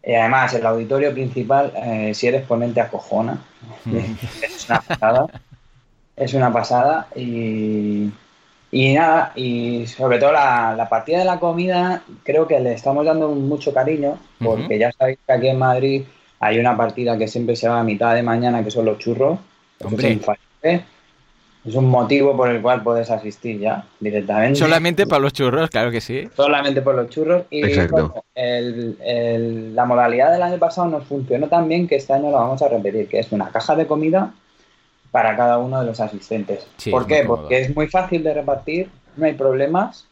[0.03, 3.39] Y además, el auditorio principal, eh, si eres ponente, acojona.
[4.41, 5.27] es una pasada.
[6.15, 7.07] Es una pasada.
[7.15, 8.09] Y,
[8.71, 13.05] y nada, y sobre todo la, la partida de la comida, creo que le estamos
[13.05, 16.03] dando mucho cariño, porque ya sabéis que aquí en Madrid
[16.39, 19.39] hay una partida que siempre se va a mitad de mañana, que son los churros.
[19.83, 20.19] Hombre.
[21.63, 24.59] Es un motivo por el cual puedes asistir ya directamente.
[24.59, 26.27] Solamente para los churros, claro que sí.
[26.35, 27.43] Solamente por los churros.
[27.49, 27.61] Y
[29.73, 32.67] la modalidad del año pasado nos funcionó tan bien que este año lo vamos a
[32.67, 34.33] repetir, que es una caja de comida
[35.11, 36.65] para cada uno de los asistentes.
[36.89, 37.23] ¿Por qué?
[37.25, 40.07] Porque es muy fácil de repartir, no hay problemas,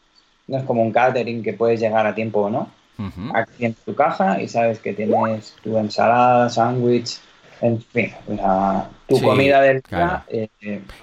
[0.46, 2.68] no es como un catering que puedes llegar a tiempo o no.
[3.34, 7.18] Aquí en tu caja y sabes que tienes tu ensalada, sándwich,
[7.62, 8.12] en fin,
[9.10, 10.24] tu comida del día.
[10.28, 10.48] Eh,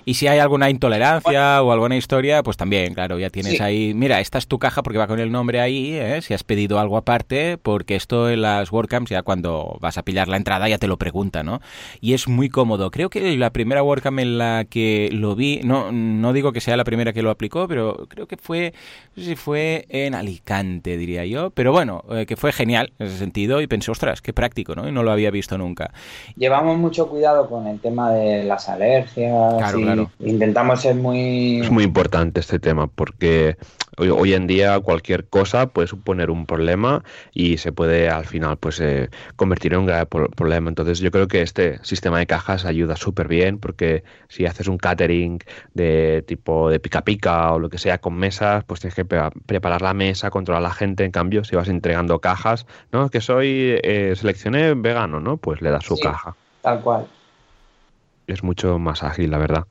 [0.06, 3.93] y si hay alguna intolerancia o alguna historia, pues también, claro, ya tienes ahí.
[3.93, 6.22] Mira, esta es tu caja porque va con el nombre ahí, ¿eh?
[6.22, 10.28] si has pedido algo aparte, porque esto en las WordCamps ya cuando vas a pillar
[10.28, 11.60] la entrada ya te lo pregunta, ¿no?
[12.00, 12.91] Y es muy cómodo.
[12.91, 16.78] Creo que la primera WordCamp en la que lo vi, no, no digo que sea
[16.78, 18.74] la primera que lo aplicó, pero creo que fue,
[19.15, 23.08] no sé si fue en Alicante, diría yo, pero bueno, eh, que fue genial en
[23.08, 24.88] ese sentido y pensé, ostras, qué práctico, ¿no?
[24.88, 25.91] Y no lo había visto nunca.
[26.36, 29.74] Llevamos mucho cuidado con el tema de las alergias.
[30.20, 31.62] Intentamos ser muy.
[31.62, 33.58] Es muy importante este tema porque
[33.98, 38.80] hoy, en día cualquier cosa puede suponer un problema y se puede al final pues
[38.80, 40.70] eh, convertir en un grave problema.
[40.70, 44.78] Entonces yo creo que este sistema de cajas ayuda súper bien porque si haces un
[44.78, 45.40] catering
[45.74, 49.82] de tipo de pica pica o lo que sea con mesas, pues tienes que preparar
[49.82, 51.04] la mesa, controlar a la gente.
[51.04, 53.10] En cambio, si vas entregando cajas, ¿no?
[53.10, 55.38] Que soy, eh, seleccioné vegano, ¿no?
[55.38, 56.36] Pues le das su caja.
[56.62, 57.08] Tal cual
[58.28, 59.66] es mucho más ágil, la verdad.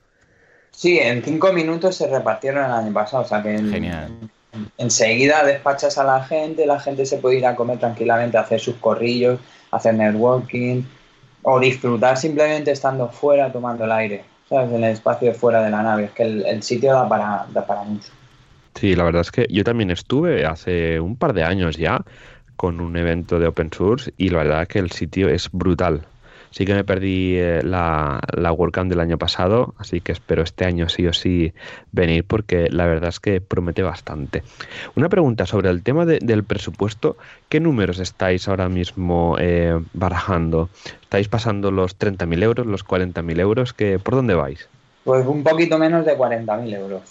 [0.70, 4.30] Sí, en cinco minutos se repartieron el año pasado, o sea que en,
[4.78, 8.76] enseguida despachas a la gente, la gente se puede ir a comer tranquilamente, hacer sus
[8.76, 9.40] corrillos,
[9.70, 10.82] hacer networking
[11.42, 14.70] o disfrutar simplemente estando fuera tomando el aire, ¿sabes?
[14.70, 17.66] En el espacio de fuera de la nave, es que el, sitio da para, da
[17.66, 18.08] para mucho.
[18.74, 22.04] Sí, la verdad es que yo también estuve hace un par de años ya
[22.56, 26.06] con un evento de open source y la verdad es que el sitio es brutal.
[26.56, 30.64] Sí que me perdí eh, la, la WordCamp del año pasado, así que espero este
[30.64, 31.52] año sí o sí
[31.92, 34.42] venir porque la verdad es que promete bastante.
[34.94, 37.18] Una pregunta sobre el tema del presupuesto.
[37.50, 40.70] ¿Qué números estáis ahora mismo eh, barajando?
[41.02, 43.74] ¿Estáis pasando los 30.000 euros, los 40.000 euros?
[43.74, 44.66] ¿Qué, ¿Por dónde vais?
[45.04, 47.02] Pues un poquito menos de 40.000 euros.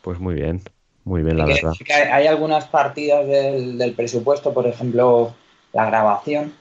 [0.00, 0.62] Pues muy bien,
[1.04, 1.74] muy bien, la verdad.
[2.10, 5.34] hay, algunas partidas del, del presupuesto, por ejemplo,
[5.74, 6.54] la grabación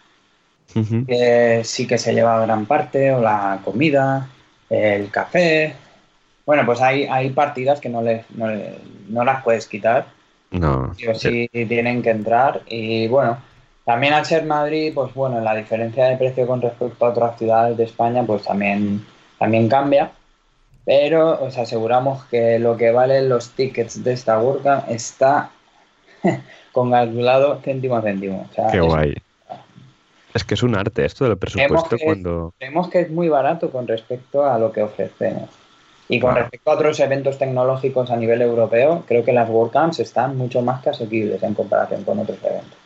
[1.08, 4.30] que sí que se lleva gran parte, o la comida,
[4.70, 5.76] el café.
[6.46, 10.08] Bueno, pues hay, hay partidas que no, les, no, las puedes quitar.
[10.52, 10.94] No.
[11.16, 12.62] Sí tienen que entrar.
[12.68, 13.38] Y bueno,
[13.86, 17.78] también al ser Madrid, pues bueno, la diferencia de precio con respecto a otras ciudades
[17.78, 19.06] de España, pues también,
[19.38, 20.12] también cambia.
[20.86, 25.50] Pero os aseguramos que lo que valen los tickets de esta burka está
[26.74, 28.50] con calculado céntimo a céntimo.
[28.72, 29.16] Qué guay.
[30.34, 32.54] Es que es un arte esto del presupuesto cuando...
[32.58, 35.50] Creemos que es muy barato con respecto a lo que ofrecemos.
[36.10, 40.38] Y con respecto a otros eventos tecnológicos a nivel europeo, creo que las WordCamps están
[40.38, 42.78] mucho más que asequibles en comparación con otros eventos.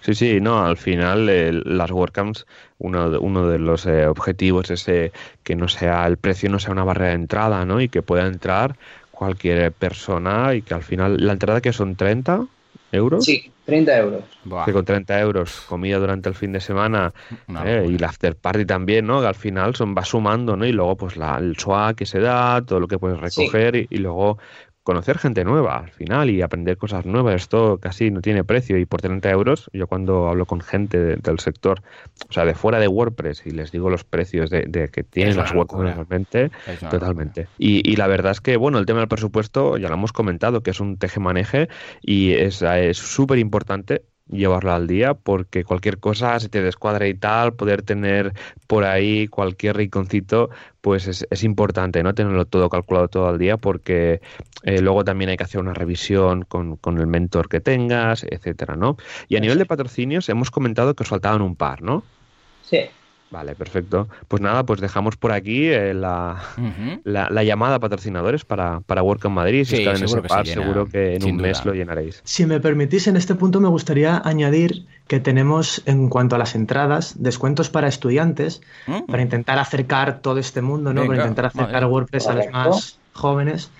[0.00, 1.26] Sí, sí, no, al final
[1.64, 2.46] las WordCamps,
[2.78, 5.12] uno de, uno de los eh, objetivos es eh,
[5.44, 7.80] que no sea el precio no sea una barrera de entrada, ¿no?
[7.80, 8.74] Y que pueda entrar
[9.12, 12.46] cualquier persona y que al final la entrada que son 30
[12.92, 13.24] euros.
[13.24, 14.24] Sí, 30 euros.
[14.64, 17.12] Que con 30 euros, comida durante el fin de semana
[17.64, 19.20] eh, y la after party también, ¿no?
[19.20, 20.66] Que al final son, va sumando, ¿no?
[20.66, 23.96] Y luego, pues la, el swag que se da, todo lo que puedes recoger y,
[23.98, 24.38] luego
[24.82, 27.34] conocer gente nueva al final y aprender cosas nuevas.
[27.34, 31.38] Esto casi no tiene precio y por 30 euros, yo cuando hablo con gente del
[31.38, 31.82] sector,
[32.28, 35.52] o sea, de fuera de WordPress y les digo los precios de, que tienen las
[35.52, 36.50] WordPress realmente,
[36.90, 37.48] totalmente.
[37.58, 40.70] Y, la verdad es que, bueno, el tema del presupuesto ya lo hemos comentado, que
[40.70, 41.68] es un teje-maneje
[42.00, 42.62] y es
[42.96, 48.32] súper importante llevarlo al día porque cualquier cosa se te descuadra y tal, poder tener
[48.66, 52.14] por ahí cualquier rinconcito, pues es, es importante, ¿no?
[52.14, 54.20] Tenerlo todo calculado todo al día porque
[54.64, 58.76] eh, luego también hay que hacer una revisión con, con, el mentor que tengas, etcétera,
[58.76, 58.96] ¿no?
[59.28, 62.02] Y a nivel de patrocinios hemos comentado que os faltaban un par, ¿no?
[62.62, 62.80] Sí.
[63.32, 64.08] Vale, perfecto.
[64.28, 66.36] Pues nada, pues dejamos por aquí eh, la,
[67.04, 69.64] la, llamada a patrocinadores para, para Work en Madrid.
[69.64, 72.20] Si están en ese par, seguro que en un mes lo llenaréis.
[72.24, 76.54] Si me permitís, en este punto me gustaría añadir que tenemos, en cuanto a las
[76.54, 79.06] entradas, descuentos para estudiantes, mm.
[79.06, 81.06] para intentar acercar todo este mundo, ¿no?
[81.06, 83.70] para intentar acercar WordPress a los más jóvenes.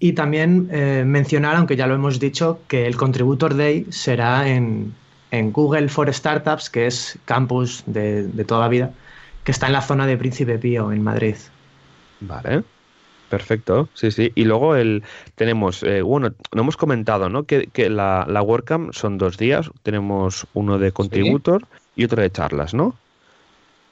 [0.00, 4.94] Y también eh, mencionar, aunque ya lo hemos dicho, que el Contributor Day será en,
[5.36, 8.90] en Google for Startups, que es campus de, toda la vida,
[9.44, 11.36] que está en la zona de Príncipe Pío, en Madrid.
[12.20, 12.62] Vale.
[13.28, 14.30] Perfecto, sí, sí.
[14.36, 15.02] Y luego el
[15.34, 17.42] tenemos, eh, bueno, no hemos comentado, ¿no?
[17.42, 19.68] Que, la, la WordCamp son dos días.
[19.82, 22.94] Tenemos uno de contributor y otro de charlas, ¿no?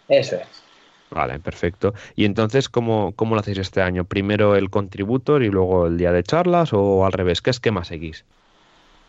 [0.08, 0.62] Eso es.
[1.10, 1.94] Vale, perfecto.
[2.14, 4.04] ¿Y entonces cómo, cómo lo hacéis este año?
[4.04, 7.40] ¿Primero el contributor y luego el día de charlas o al revés?
[7.40, 8.24] ¿Qué esquema seguís?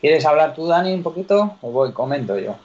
[0.01, 1.57] ¿Quieres hablar tú, Dani, un poquito?
[1.61, 2.55] O voy, comento yo.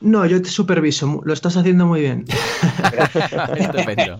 [0.00, 2.24] No, yo te superviso, lo estás haciendo muy bien.
[3.56, 4.16] Estupendo.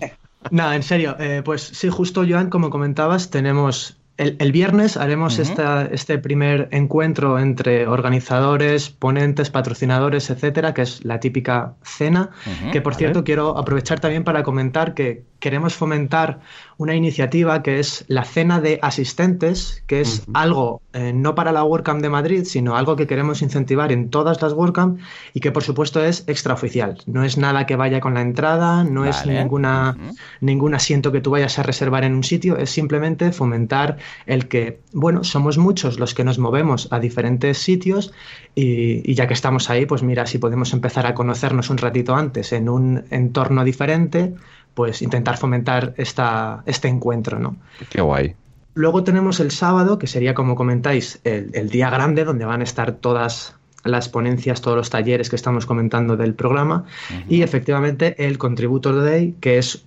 [0.51, 6.17] no, en serio, eh, pues sí, justo Joan, como comentabas, tenemos el, viernes haremos este
[6.19, 12.29] primer encuentro entre organizadores, ponentes, patrocinadores, etcétera, que es la típica cena.
[12.71, 16.39] que por cierto, quiero aprovechar también para comentar que queremos fomentar
[16.77, 21.63] una iniciativa que es la cena de asistentes, que es algo eh, no para la
[21.63, 24.99] WordCamp de Madrid, sino algo que queremos incentivar en todas las WordCamp
[25.33, 26.97] y que por supuesto es extraoficial.
[27.05, 29.97] No es nada que vaya con la entrada, no es ninguna,
[30.39, 34.79] ningún asiento que tú vayas a reservar en un sitio, es simplemente fomentar el que,
[34.93, 38.13] bueno, somos muchos los que nos movemos a diferentes sitios
[38.55, 42.15] y, y ya que estamos ahí, pues mira, si podemos empezar a conocernos un ratito
[42.15, 44.35] antes en un entorno diferente,
[44.73, 47.57] pues intentar fomentar esta, este encuentro, ¿no?
[47.89, 48.35] Qué guay.
[48.73, 52.93] Luego tenemos el sábado, que sería, como comentáis, el, día grande, donde van a estar
[52.93, 56.85] todas las ponencias, todos los talleres que estamos comentando del programa,
[57.27, 59.83] y efectivamente el Contributor Day, que es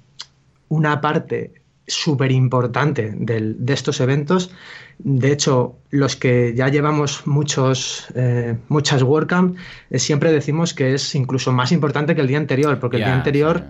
[0.69, 1.53] una parte
[1.87, 4.51] súper importante de estos eventos.
[4.99, 9.57] De hecho, los que ya llevamos muchos, eh, muchas WordCamp,
[9.91, 13.15] eh, siempre decimos que es incluso más importante que el día anterior, porque el día
[13.15, 13.65] anterior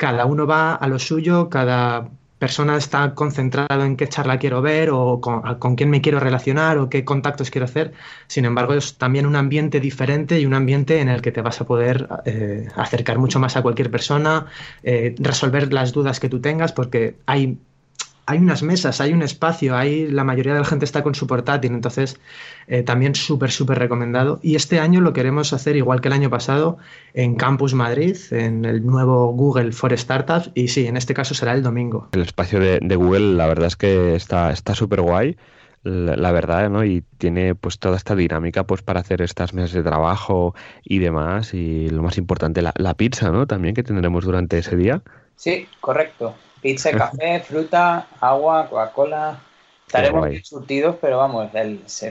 [0.00, 2.08] cada uno va a lo suyo, cada
[2.38, 6.88] persona está concentrado en qué charla quiero ver o con, quién me quiero relacionar o
[6.88, 7.92] qué contactos quiero hacer.
[8.26, 11.60] Sin embargo, es también un ambiente diferente y un ambiente en el que te vas
[11.60, 14.46] a poder eh, acercar mucho más a cualquier persona,
[14.82, 17.58] eh, resolver las dudas que tú tengas, porque hay
[18.30, 21.26] hay unas mesas, hay un espacio, hay, la mayoría de la gente está con su
[21.26, 22.20] portátil, entonces
[22.68, 24.38] eh, también súper, súper recomendado.
[24.40, 26.78] Y este año lo queremos hacer igual que el año pasado
[27.12, 31.54] en Campus Madrid, en el nuevo Google for Startups, y sí, en este caso será
[31.54, 32.08] el domingo.
[32.12, 35.36] El espacio de, Google, la verdad es que está súper guay.
[35.82, 36.84] La, verdad, ¿no?
[36.84, 41.54] Y tiene pues toda esta dinámica pues para hacer estas mesas de trabajo y demás.
[41.54, 43.46] Y lo más importante, la, la pizza, ¿no?
[43.46, 45.02] También que tendremos durante ese día.
[45.36, 46.34] Sí, correcto.
[46.60, 49.40] Pizza, café, fruta, agua, Coca-Cola.
[49.86, 51.50] Estaremos bien surtidos, pero vamos,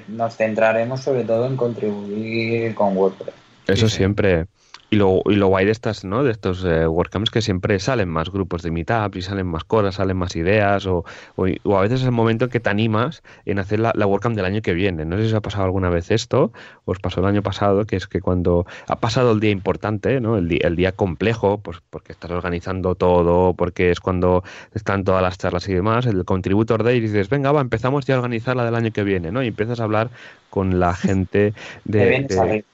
[0.07, 3.48] nos centraremos sobre todo en contribuir con WordPress.
[3.73, 4.47] Eso siempre.
[4.91, 6.23] Y lo, y lo guay de estas, ¿no?
[6.23, 9.95] De estos eh, WordCamps que siempre salen más grupos de meetup y salen más cosas,
[9.95, 11.05] salen más ideas, o,
[11.35, 14.35] o, a veces es el momento en que te animas en hacer la, la, WordCamp
[14.35, 15.05] del año que viene.
[15.05, 16.51] No sé si os ha pasado alguna vez esto,
[16.85, 20.37] os pasó el año pasado, que es que cuando ha pasado el día importante, ¿no?
[20.37, 25.21] El, día, el día complejo, pues porque estás organizando todo, porque es cuando están todas
[25.21, 28.55] las charlas y demás, el Contributor Day, y dices, venga, va, empezamos ya a organizar
[28.55, 29.43] la del año que viene, ¿no?
[29.43, 30.09] Y empiezas a hablar
[30.49, 31.53] con la gente
[31.85, 32.15] de...
[32.15, 32.65] Exacto,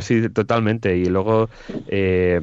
[0.00, 0.96] sí, totalmente.
[0.96, 1.48] Y luego
[1.88, 2.40] eh,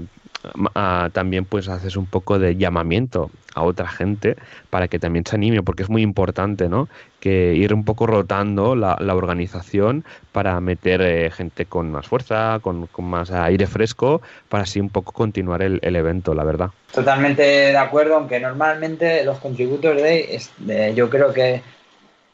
[1.13, 4.37] también pues haces un poco de llamamiento a otra gente
[4.69, 6.87] para que también se anime, porque es muy importante, ¿no?
[7.19, 12.87] Que ir un poco rotando la, organización para meter eh, gente con más fuerza, con,
[12.99, 16.69] más aire fresco, para así un poco continuar el, evento, la verdad.
[16.93, 21.61] Totalmente de acuerdo, aunque normalmente los contributors de, yo creo que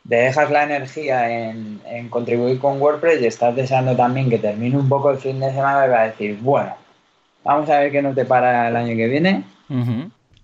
[0.07, 5.11] dejas la energía en, contribuir con WordPress y estás deseando también que termine un poco
[5.11, 6.75] el fin de semana y vas a decir, bueno,
[7.43, 9.43] vamos a ver qué nos depara el año que viene,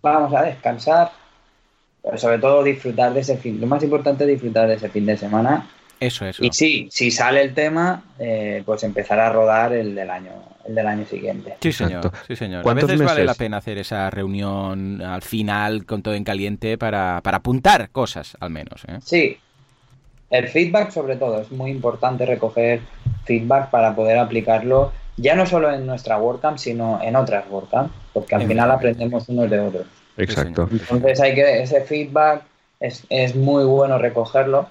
[0.01, 1.11] vamos a descansar,
[2.01, 3.59] pero sobre todo disfrutar de ese fin.
[3.61, 5.67] Lo más importante es disfrutar de ese fin de semana.
[5.99, 6.43] Eso, eso.
[6.43, 10.31] Y sí, si sale el tema, eh, pues empezar a rodar el del año
[10.65, 11.55] el del año siguiente.
[11.61, 12.11] Sí, señor.
[12.27, 12.67] Sí, señor.
[12.67, 17.19] A veces vale la pena hacer esa reunión al final con todo en caliente para,
[17.21, 18.83] para apuntar cosas, al menos.
[18.87, 18.99] ¿eh?
[19.03, 19.37] Sí,
[20.33, 22.81] el feedback, sobre todo, es muy importante recoger
[23.23, 28.33] feedback para poder aplicarlo ya no solo en nuestra WordCamp, sino en otras WordCamp, porque
[28.33, 29.85] al final aprendemos unos de otros.
[30.17, 30.67] Exacto.
[30.71, 32.41] Entonces hay que ese feedback
[32.79, 34.67] es, es muy bueno recogerlo.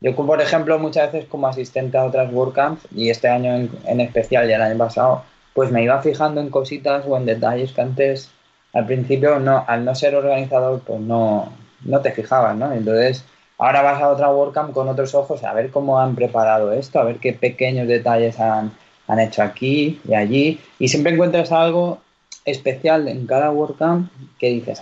[0.00, 4.00] Yo, por ejemplo, muchas veces como asistente a otras WordCamps, y este año en, en,
[4.00, 5.22] especial y el año pasado,
[5.54, 8.30] pues me iba fijando en cositas o en detalles que antes,
[8.72, 11.52] al principio, no, al no ser organizador, pues no,
[11.84, 12.72] no te fijabas, ¿no?
[12.72, 13.24] Entonces,
[13.58, 17.04] Ahora vas a otra WordCamp con otros ojos a ver cómo han preparado esto, a
[17.04, 18.72] ver qué pequeños detalles han,
[19.18, 20.60] hecho aquí y allí.
[20.78, 21.98] Y siempre encuentras algo
[22.44, 24.78] especial en cada WordCamp que dices,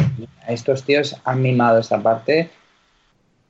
[0.46, 2.50] estos tíos han mimado esta parte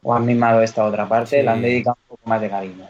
[0.03, 2.87] o han mimado esta otra parte, le han dedicado un poco más de cariño.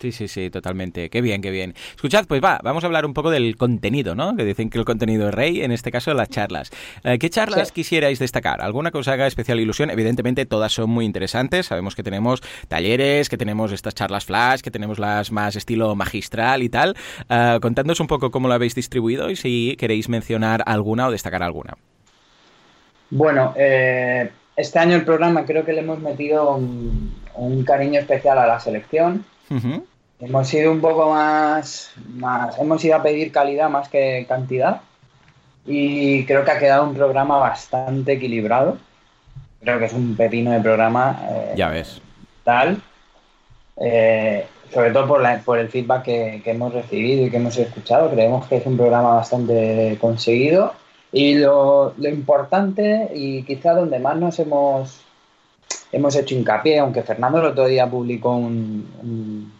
[0.00, 1.10] Sí, sí, sí, totalmente.
[1.10, 1.74] Qué bien, qué bien.
[1.94, 4.34] Escuchad, pues va, vamos a hablar un poco del contenido, ¿no?
[4.34, 6.70] Que dicen que el contenido es rey, en este caso las charlas.
[7.04, 8.62] Eh, ¿Qué charlas quisierais destacar?
[8.62, 9.90] ¿Alguna cosa haga especial ilusión?
[9.90, 11.66] Evidentemente todas son muy interesantes.
[11.66, 16.62] Sabemos que tenemos talleres, que tenemos estas charlas flash, que tenemos las más estilo magistral
[16.62, 16.96] y tal.
[17.28, 21.42] Uh, contadnos un poco cómo lo habéis distribuido y si queréis mencionar alguna o destacar
[21.42, 21.76] alguna.
[23.10, 28.46] Bueno, eh, este año el programa creo que le hemos metido un, cariño especial a
[28.46, 29.24] la selección.
[30.20, 34.82] Hemos ido un poco más, más, hemos ido a pedir calidad más que cantidad
[35.66, 38.78] y creo que ha quedado un programa bastante equilibrado.
[39.60, 41.20] Creo que es un pepino de programa.
[41.30, 42.00] Eh, ya ves.
[42.44, 42.80] Tal.
[43.76, 48.10] Eh, sobre todo por, por el feedback que, hemos recibido y que hemos escuchado.
[48.10, 50.74] Creemos que es un programa bastante conseguido.
[51.12, 55.00] Y lo, importante y quizá donde más nos hemos,
[55.92, 59.52] hemos hecho hincapié, aunque Fernando el otro día publicó un,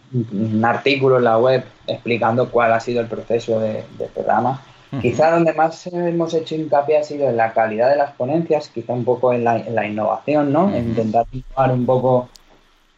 [0.63, 4.61] artículo en la web explicando cuál ha sido el proceso de, programa,
[5.01, 8.91] Quizá donde más hemos hecho hincapié ha sido en la calidad de las ponencias, quizá
[8.91, 10.69] un poco en la, innovación, ¿no?
[10.75, 12.27] En intentar innovar un poco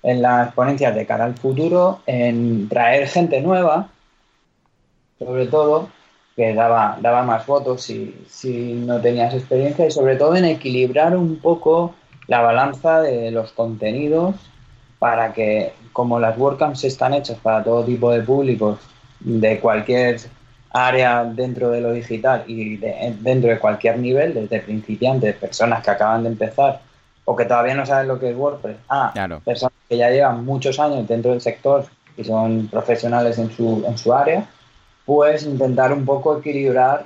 [0.01, 3.89] en las ponencias de cara al futuro, en traer gente nueva,
[5.19, 5.89] sobre todo,
[6.35, 11.15] que daba, daba más votos si, si no tenías experiencia, y sobre todo en equilibrar
[11.15, 11.93] un poco
[12.27, 14.35] la balanza de los contenidos
[14.99, 18.79] para que, como las WordCamps están hechas para todo tipo de públicos,
[19.19, 20.19] de cualquier
[20.71, 26.23] área dentro de lo digital y dentro de cualquier nivel, desde principiantes, personas que acaban
[26.23, 26.81] de empezar
[27.25, 29.13] o que todavía no saben lo que es WordPress, a
[29.45, 31.85] personas que ya llevan muchos años dentro del sector
[32.17, 34.45] y son profesionales en su, en su área,
[35.05, 37.05] pues intentar un poco equilibrar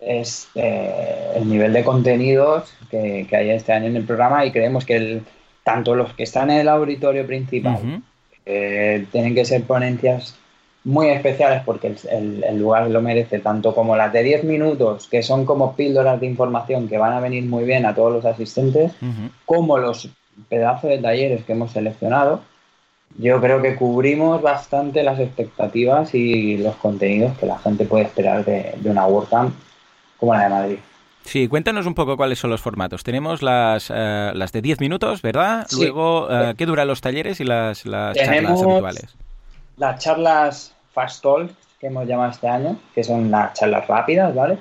[0.00, 4.96] este, el nivel de contenidos que, hay este año en el programa y creemos que
[4.96, 5.22] el,
[5.64, 8.02] tanto los que están en el auditorio principal
[8.44, 10.38] tienen que ser ponencias
[10.84, 15.44] muy especiales porque el, lugar lo merece, tanto como las de 10 minutos, que son
[15.44, 18.92] como píldoras de información que van a venir muy bien a todos los asistentes,
[19.44, 20.08] como los
[20.48, 22.40] pedazos de talleres que hemos seleccionado.
[23.18, 28.44] Yo creo que cubrimos bastante las expectativas y los contenidos que la gente puede esperar
[28.44, 29.54] de, una WordCamp
[30.18, 30.78] como la de Madrid.
[31.24, 33.04] Sí, cuéntanos un poco cuáles son los formatos.
[33.04, 35.66] Tenemos las, eh, las de 10 minutos, ¿verdad?
[35.76, 39.16] Luego, eh, ¿qué duran los talleres y las, las charlas habituales?
[39.76, 44.58] Las charlas Fast Talk que hemos llamado este año, que son las charlas rápidas, ¿vale?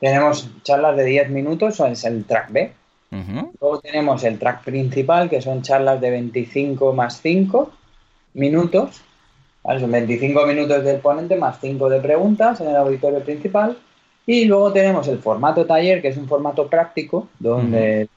[0.00, 2.72] Tenemos charlas de 10 minutos, es el track B.
[3.10, 7.72] Luego tenemos el track principal, que son charlas de 25 más 5
[8.34, 9.00] minutos.
[9.64, 13.78] Son 25 minutos del ponente más 5 de preguntas en el auditorio principal.
[14.28, 18.10] Y luego tenemos el formato taller, que es un formato práctico, donde,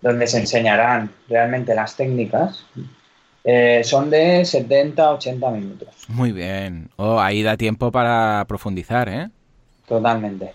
[0.00, 2.64] donde se enseñarán realmente las técnicas
[3.44, 5.88] eh, son de 70 a 80 minutos.
[6.08, 6.88] Muy bien.
[6.96, 9.28] Oh, ahí da tiempo para profundizar, ¿eh?
[9.86, 10.52] Totalmente.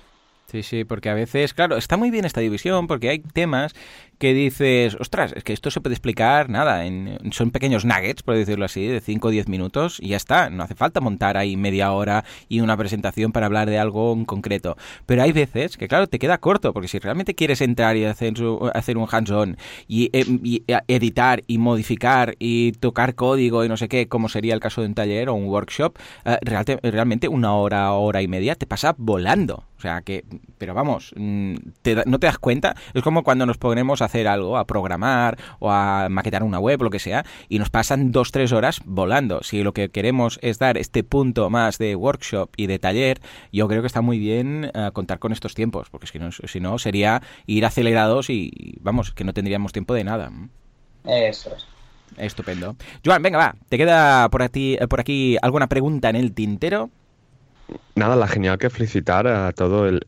[0.48, 3.76] Sí, sí, porque a veces, claro, está muy bien esta división porque hay temas
[4.20, 8.36] que dices, ostras, es que esto se puede explicar, nada, en, son pequeños nuggets, por
[8.36, 11.56] decirlo así, de 5 o 10 minutos y ya está, no hace falta montar ahí
[11.56, 14.76] media hora y una presentación para hablar de algo en concreto.
[15.06, 18.34] Pero hay veces que, claro, te queda corto, porque si realmente quieres entrar y hacer,
[18.74, 19.58] hacer un hands-on
[19.88, 24.54] y, eh, y, editar y modificar y tocar código y no sé qué, como sería
[24.54, 26.38] el caso de un taller o un workshop, eh,
[26.84, 29.64] realmente una hora, hora y media te pasa volando.
[29.80, 30.26] O sea que,
[30.58, 31.54] pero vamos, mm,
[32.06, 32.76] no te das cuenta.
[32.94, 36.82] Es como cuando nos ponemos a hacer algo, a programar o a maquetar una web
[36.82, 39.42] lo que sea, y nos pasan dos, tres horas volando.
[39.44, 43.68] Si lo que queremos es dar este punto más de workshop y de taller, yo
[43.68, 46.80] creo que está muy bien eh, contar con estos tiempos, porque si no, si no
[46.80, 50.32] sería ir acelerados y, vamos, que no tendríamos tiempo de nada.
[51.06, 51.66] Eso es.
[52.18, 52.76] Estupendo.
[53.06, 53.56] Joan, venga, va.
[53.70, 56.90] ¿Te queda por aquí, por aquí alguna pregunta en el tintero?
[57.96, 60.02] Nada, la genial que felicitar a todo el,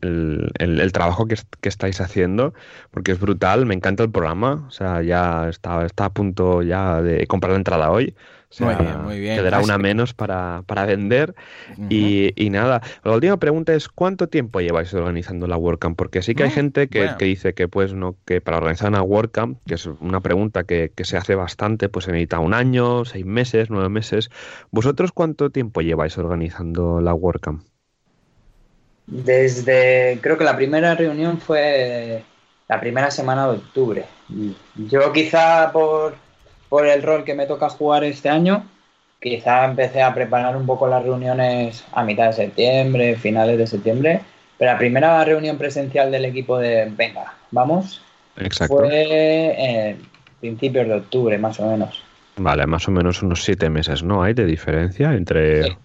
[0.58, 2.54] el, trabajo que, que, estáis haciendo,
[2.90, 7.02] porque es brutal, me encanta el programa, o sea, ya está, está a punto ya
[7.02, 8.14] de comprar la entrada hoy,
[8.60, 9.36] muy bien, muy bien.
[9.36, 11.34] Quedará una menos para, vender.
[11.88, 15.96] y, nada, la última pregunta es ¿cuánto tiempo lleváis organizando la WordCamp?
[15.96, 19.02] Porque sí que hay mm, gente que, dice que pues no, que para organizar una
[19.02, 23.24] WordCamp, que es una pregunta que, se hace bastante, pues se necesita un año, seis
[23.24, 24.30] meses, nueve meses.
[24.70, 27.62] ¿Vosotros cuánto tiempo lleváis organizando la WordCamp?
[29.06, 32.22] Desde, creo que la primera reunión fue
[32.68, 34.04] la primera semana de octubre.
[34.76, 36.14] Yo quizá por
[36.72, 38.64] por el rol que me toca jugar este año,
[39.20, 44.22] quizá empecé a preparar un poco las reuniones a mitad de septiembre, finales de septiembre,
[44.56, 48.00] pero la primera reunión presencial del equipo de venga, vamos,
[48.66, 49.98] fue en
[50.40, 52.02] principios de octubre, más o menos.
[52.36, 54.22] Vale, más o menos unos siete meses, ¿no?
[54.22, 55.76] Hay de diferencia entre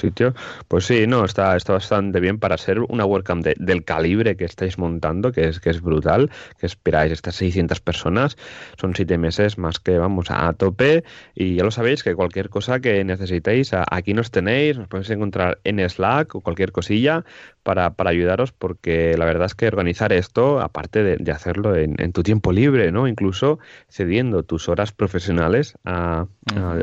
[0.00, 0.34] sitio.
[0.68, 4.78] Pues sí, no, está, está bastante bien para ser una WordCamp del calibre que estáis
[4.78, 8.36] montando, que es, que es brutal, que esperáis estas 600 personas.
[8.80, 12.80] Son siete meses más que vamos a, tope y ya lo sabéis que cualquier cosa
[12.80, 17.24] que necesitéis, aquí nos tenéis, nos podéis encontrar en Slack o cualquier cosilla
[17.64, 22.22] para, para ayudaros porque la verdad es que organizar esto, aparte de, hacerlo en, tu
[22.22, 23.08] tiempo libre, ¿no?
[23.08, 23.58] Incluso
[23.88, 26.26] cediendo tus horas profesionales a,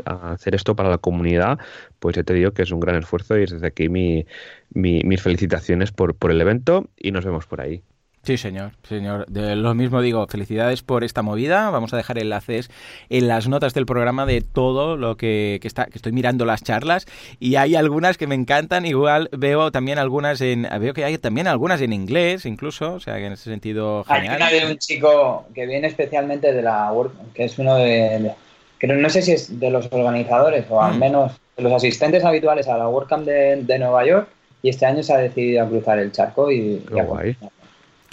[0.04, 1.58] hacer esto para la comunidad,
[2.00, 4.26] pues ya te digo que es un gran esfuerzo y desde aquí mi,
[4.74, 7.82] mis felicitaciones por, por el evento y nos vemos por ahí.
[8.24, 9.26] Sí, señor, señor.
[9.26, 11.70] De lo mismo digo, felicidades por esta movida.
[11.70, 12.70] Vamos a dejar enlaces
[13.10, 17.06] en las notas del programa de todo lo que, está, que estoy mirando las charlas
[17.40, 18.86] y hay algunas que me encantan.
[18.86, 23.16] Igual veo también algunas en, veo que hay también algunas en inglés, incluso, o sea
[23.16, 24.40] que en ese sentido genial.
[24.40, 28.30] Hay una de un chico que viene especialmente de la Work, que es uno de,
[28.78, 30.98] creo, no sé si es de los organizadores o al mm.
[31.00, 34.28] menos de los asistentes habituales a la WordCamp de, de Nueva York
[34.62, 37.00] y este año se ha decidido a cruzar el charco y, Qué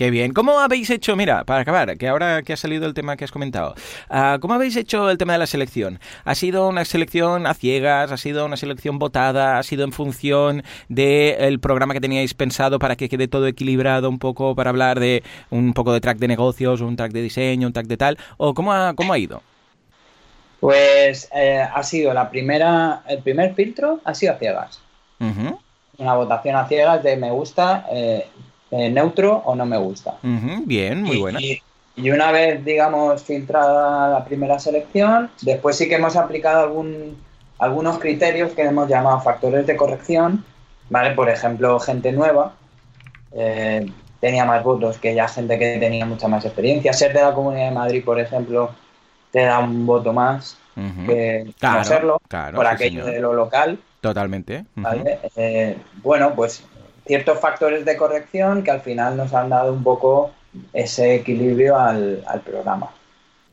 [0.10, 0.32] bien.
[0.32, 3.32] ¿Cómo habéis hecho, mira, para acabar, que ahora que ha salido el tema que has
[3.32, 3.76] comentado,
[4.10, 6.00] ah, ¿cómo habéis hecho el tema de la selección?
[6.24, 8.12] ¿Ha sido una selección a ciegas?
[8.14, 9.60] ¿Ha sido una selección votada?
[9.60, 14.20] ¿Ha sido en función del programa que teníais pensado para que quede todo equilibrado un
[14.20, 17.74] poco para hablar de un poco de track de negocios, un track de diseño, un
[17.74, 18.18] track de tal?
[18.38, 19.43] ¿O cómo ha, cómo ha ido?
[20.62, 24.82] Pues eh, ha sido la primera, el primer filtro ha sido a ciegas.
[25.97, 28.26] Una votación a ciegas de me gusta, eh,
[28.72, 30.17] eh, neutro o no me gusta.
[30.65, 31.39] bien, muy buena.
[31.41, 31.61] Y,
[32.11, 37.17] una vez, digamos, filtrada la primera selección, después sí que hemos aplicado algún,
[37.57, 40.45] algunos criterios que hemos llamado factores de corrección,
[40.89, 41.11] ¿vale?
[41.11, 42.53] Por ejemplo, gente nueva
[43.34, 43.86] eh,
[44.20, 46.93] tenía más votos que ya gente que tenía mucha más experiencia.
[46.93, 48.72] Ser de la Comunidad de Madrid, por ejemplo,
[49.32, 50.57] te da un voto más
[51.05, 52.22] que no serlo,
[52.55, 53.80] por aquello de lo local.
[53.99, 54.65] Totalmente.
[55.36, 56.63] Eh, bueno, pues
[57.10, 60.30] ciertos factores de corrección que al final nos han dado un poco
[60.74, 62.91] ese equilibrio al, programa.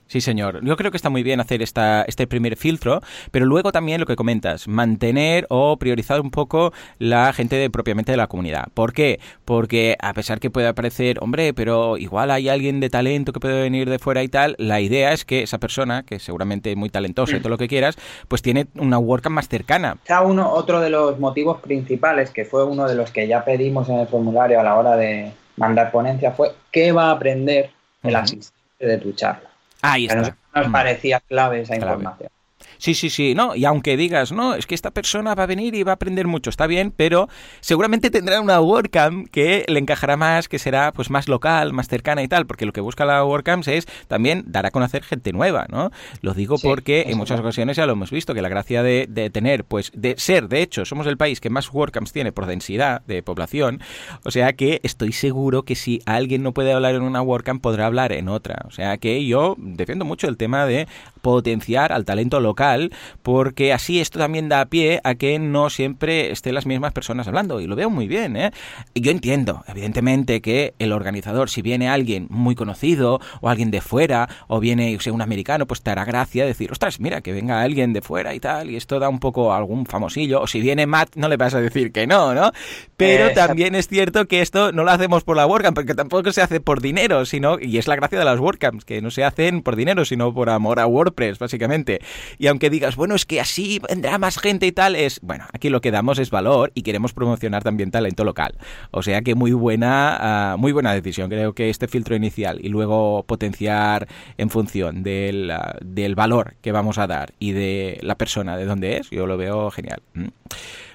[0.09, 0.65] Sí, señor.
[0.65, 3.01] Yo creo que está muy bien hacer esta, este primer filtro,
[3.33, 8.13] pero luego también lo que comentas, mantener o priorizar un poco la gente de, propiamente
[8.13, 8.67] de la comunidad.
[8.73, 9.19] ¿Por qué?
[9.45, 13.61] Porque a pesar que pueda parecer, hombre, pero igual hay alguien de talento que puede
[13.61, 16.89] venir de fuera y tal, la idea es que esa persona, que seguramente es muy
[16.89, 17.97] talentosa y todo lo que quieras,
[18.29, 19.99] pues tiene una WordCamp más cercana.
[20.25, 23.99] uno, otro de los motivos principales, que fue uno de los que ya pedimos en
[23.99, 27.71] el formulario a la hora de mandar ponencia, fue qué va a aprender
[28.05, 29.56] el asistente de tu charla.
[29.83, 30.35] Ahí está.
[30.55, 30.72] Nos, mm.
[30.72, 32.31] parecía clave esa información.
[32.79, 35.74] Sí, sí, sí, no, y aunque digas, no, es que esta persona va a venir
[35.74, 37.29] y va a aprender mucho, está bien, pero
[37.61, 42.22] seguramente tendrá una WordCamp que le encajará más, que será pues más local, más cercana
[42.22, 45.66] y tal, porque lo que busca la WordCamp es también dar a conocer gente nueva,
[45.70, 45.91] ¿no?
[46.20, 49.64] Lo digo porque en muchas ocasiones ya lo hemos visto, que la gracia de, tener,
[49.64, 53.22] pues, de ser, de hecho, somos el país que más WordCamps tiene por densidad de
[53.22, 53.81] población,
[54.24, 57.87] o sea que estoy seguro que si alguien no puede hablar en una WordCamp, podrá
[57.87, 60.87] hablar en otra, o sea que yo defiendo mucho el tema de
[61.27, 62.93] potenciar al talento local,
[63.24, 67.61] porque así esto también da pie a que no siempre estén las mismas personas hablando,
[67.61, 68.37] y lo veo muy bien.
[68.37, 68.53] ¿eh?
[68.95, 74.29] Yo entiendo, evidentemente, que el organizador, si viene alguien muy conocido, o alguien de fuera,
[74.47, 78.03] o viene un americano, pues te hará gracia decir, ostras, mira, que venga alguien de
[78.03, 81.16] fuera y tal, y esto da un poco a algún famosillo, o si viene Matt,
[81.16, 82.53] no le vas a decir que no, ¿no?
[82.97, 86.41] Pero también es cierto que esto no lo hacemos por la WordCamp, porque tampoco se
[86.41, 89.62] hace por dinero, sino, y es la gracia de las WordCamps, que no se hacen
[89.62, 92.01] por dinero, sino por amor a WordPress básicamente.
[92.39, 95.69] Y aunque digas, bueno, es que así vendrá más gente y tal, es, bueno, aquí
[95.69, 98.55] lo que damos es valor y queremos promocionar también talento local.
[98.91, 100.17] O sea que muy buena,
[100.53, 101.29] ah, muy buena decisión.
[101.29, 104.07] Creo que este filtro inicial y luego potenciar
[104.39, 108.67] en función del, ah, del valor que vamos a dar y de la persona de
[108.67, 110.03] dónde es, yo lo veo genial.
[110.14, 110.27] Mm.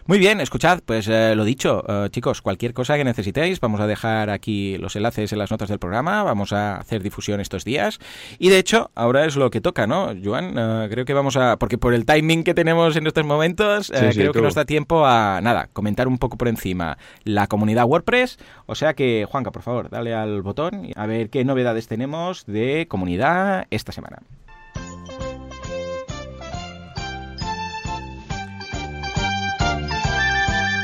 [0.07, 3.87] Muy bien, escuchad, pues eh, lo dicho, eh, chicos, cualquier cosa que necesitéis, vamos a
[3.87, 7.99] dejar aquí los enlaces en las notas del programa, vamos a hacer difusión estos días.
[8.39, 10.55] Y de hecho, ahora es lo que toca, ¿no, Joan?
[10.57, 14.33] Eh, creo que vamos a, porque por el timing que tenemos en estos momentos, creo
[14.33, 18.39] que nos da tiempo a, nada, comentar un poco por encima la comunidad WordPress.
[18.65, 22.87] O sea que, Juanca, por favor, dale al botón a ver qué novedades tenemos de
[22.89, 24.17] comunidad esta semana.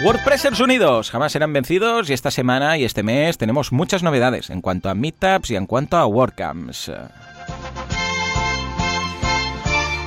[0.04, 4.62] WordPressers Unidos jamás serán vencidos y esta semana y este mes tenemos muchas novedades en
[4.62, 6.92] cuanto a meetups y en cuanto a WordCamps.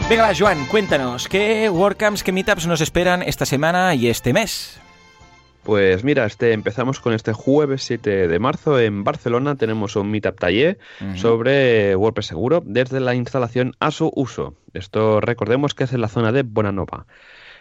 [0.08, 4.80] Venga, Joan, cuéntanos, ¿qué WordCamps, qué meetups nos esperan esta semana y este mes?
[5.64, 9.56] Pues mira, este, empezamos con este jueves 7 de marzo en Barcelona.
[9.56, 10.78] Tenemos un Meetup Taller
[11.16, 14.54] sobre WordPress seguro desde la instalación a su uso.
[14.72, 17.06] Esto recordemos que es en la zona de Bonanova.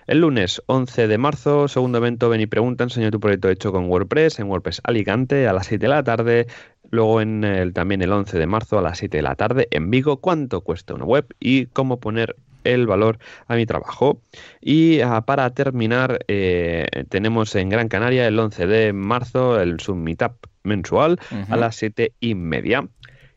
[0.10, 3.86] El lunes 11 de marzo, segundo evento Ven y Pregunta, enseño tu proyecto hecho con
[3.86, 6.47] WordPress en WordPress Alicante a las 7 de la tarde.
[6.89, 10.18] Luego en también el 11 de marzo a las 7 de la tarde en Vigo,
[10.18, 14.20] cuánto cuesta una web y cómo poner el valor a mi trabajo.
[14.60, 19.99] Y ah, para terminar, eh, tenemos en Gran Canaria el 11 de marzo el Zoom
[19.99, 22.88] Meetup mensual a las 7 y media.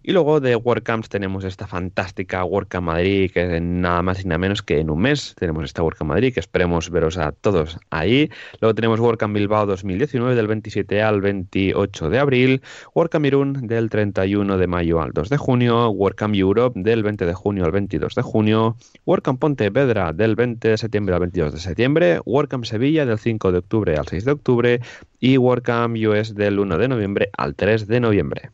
[0.04, 4.38] Y luego de WordCamps tenemos esta fantástica WordCamp Madrid, que es nada más y nada
[4.38, 8.28] menos que en un mes tenemos esta WordCamp Madrid, que esperemos veros a todos ahí.
[8.60, 12.62] Luego tenemos WordCamp Bilbao 2019 del 27 al 28 de abril,
[12.94, 17.34] WordCamp Irún del 31 de mayo al 2 de junio, WordCamp Europe del 20 de
[17.34, 18.76] junio al 22 de junio,
[19.06, 23.58] WordCamp Pontevedra del 20 de septiembre al 22 de septiembre, WordCamp Sevilla del 5 de
[23.58, 24.80] octubre al 6 de octubre.
[25.20, 28.50] Y WordCamp US del 1 de noviembre al 3 de noviembre.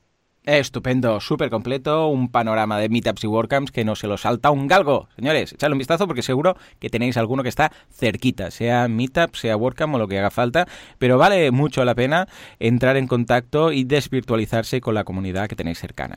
[0.48, 4.66] Estupendo, súper completo, un panorama de meetups y WordCamps que no se lo salta un
[4.66, 5.06] galgo.
[5.14, 9.58] Señores, echadle un vistazo porque seguro que tenéis alguno que está cerquita, sea meetup, sea
[9.58, 12.28] WordCamp o lo que haga falta, pero vale mucho la pena
[12.60, 16.16] entrar en contacto y desvirtualizarse con la comunidad que tenéis cercana.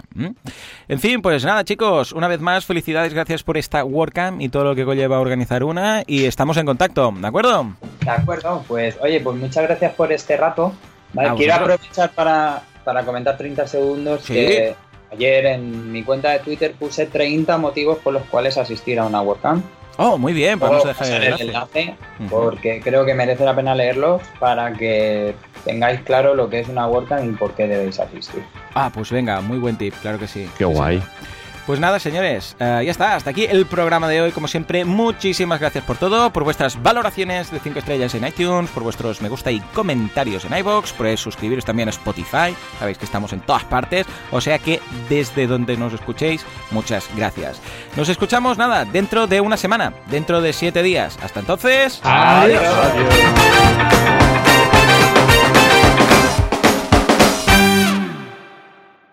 [0.87, 4.63] En fin, pues nada chicos, una vez más felicidades, gracias por esta WordCamp y todo
[4.63, 7.73] lo que conlleva organizar una y estamos en contacto, ¿de acuerdo?
[8.05, 10.71] De acuerdo, pues oye, pues muchas gracias por este rato.
[11.35, 14.75] quiero aprovechar para para comentar 30 segundos que
[15.11, 19.21] ayer en mi cuenta de Twitter puse 30 motivos por los cuales asistir a una
[19.21, 19.63] WordCamp.
[19.97, 21.95] Oh, muy bien, vamos a dejar el enlace,
[22.29, 26.87] porque creo que merece la pena leerlo para que tengáis claro lo que es una
[26.87, 28.41] WordCamp y por qué debéis asistir.
[28.73, 30.49] Ah, pues venga, muy buen tip, claro que sí.
[30.57, 31.03] Qué guay.
[31.65, 34.31] Pues nada, señores, eh, ya está, hasta aquí el programa de hoy.
[34.31, 38.83] Como siempre, muchísimas gracias por todo, por vuestras valoraciones de 5 estrellas en iTunes, por
[38.83, 42.55] vuestros me gusta y comentarios en iBox, por suscribiros también a Spotify.
[42.79, 47.61] Sabéis que estamos en todas partes, o sea que desde donde nos escuchéis, muchas gracias.
[47.95, 51.17] Nos escuchamos, nada, dentro de una semana, dentro de 7 días.
[51.21, 52.63] Hasta entonces, adiós.
[52.63, 54.20] adiós.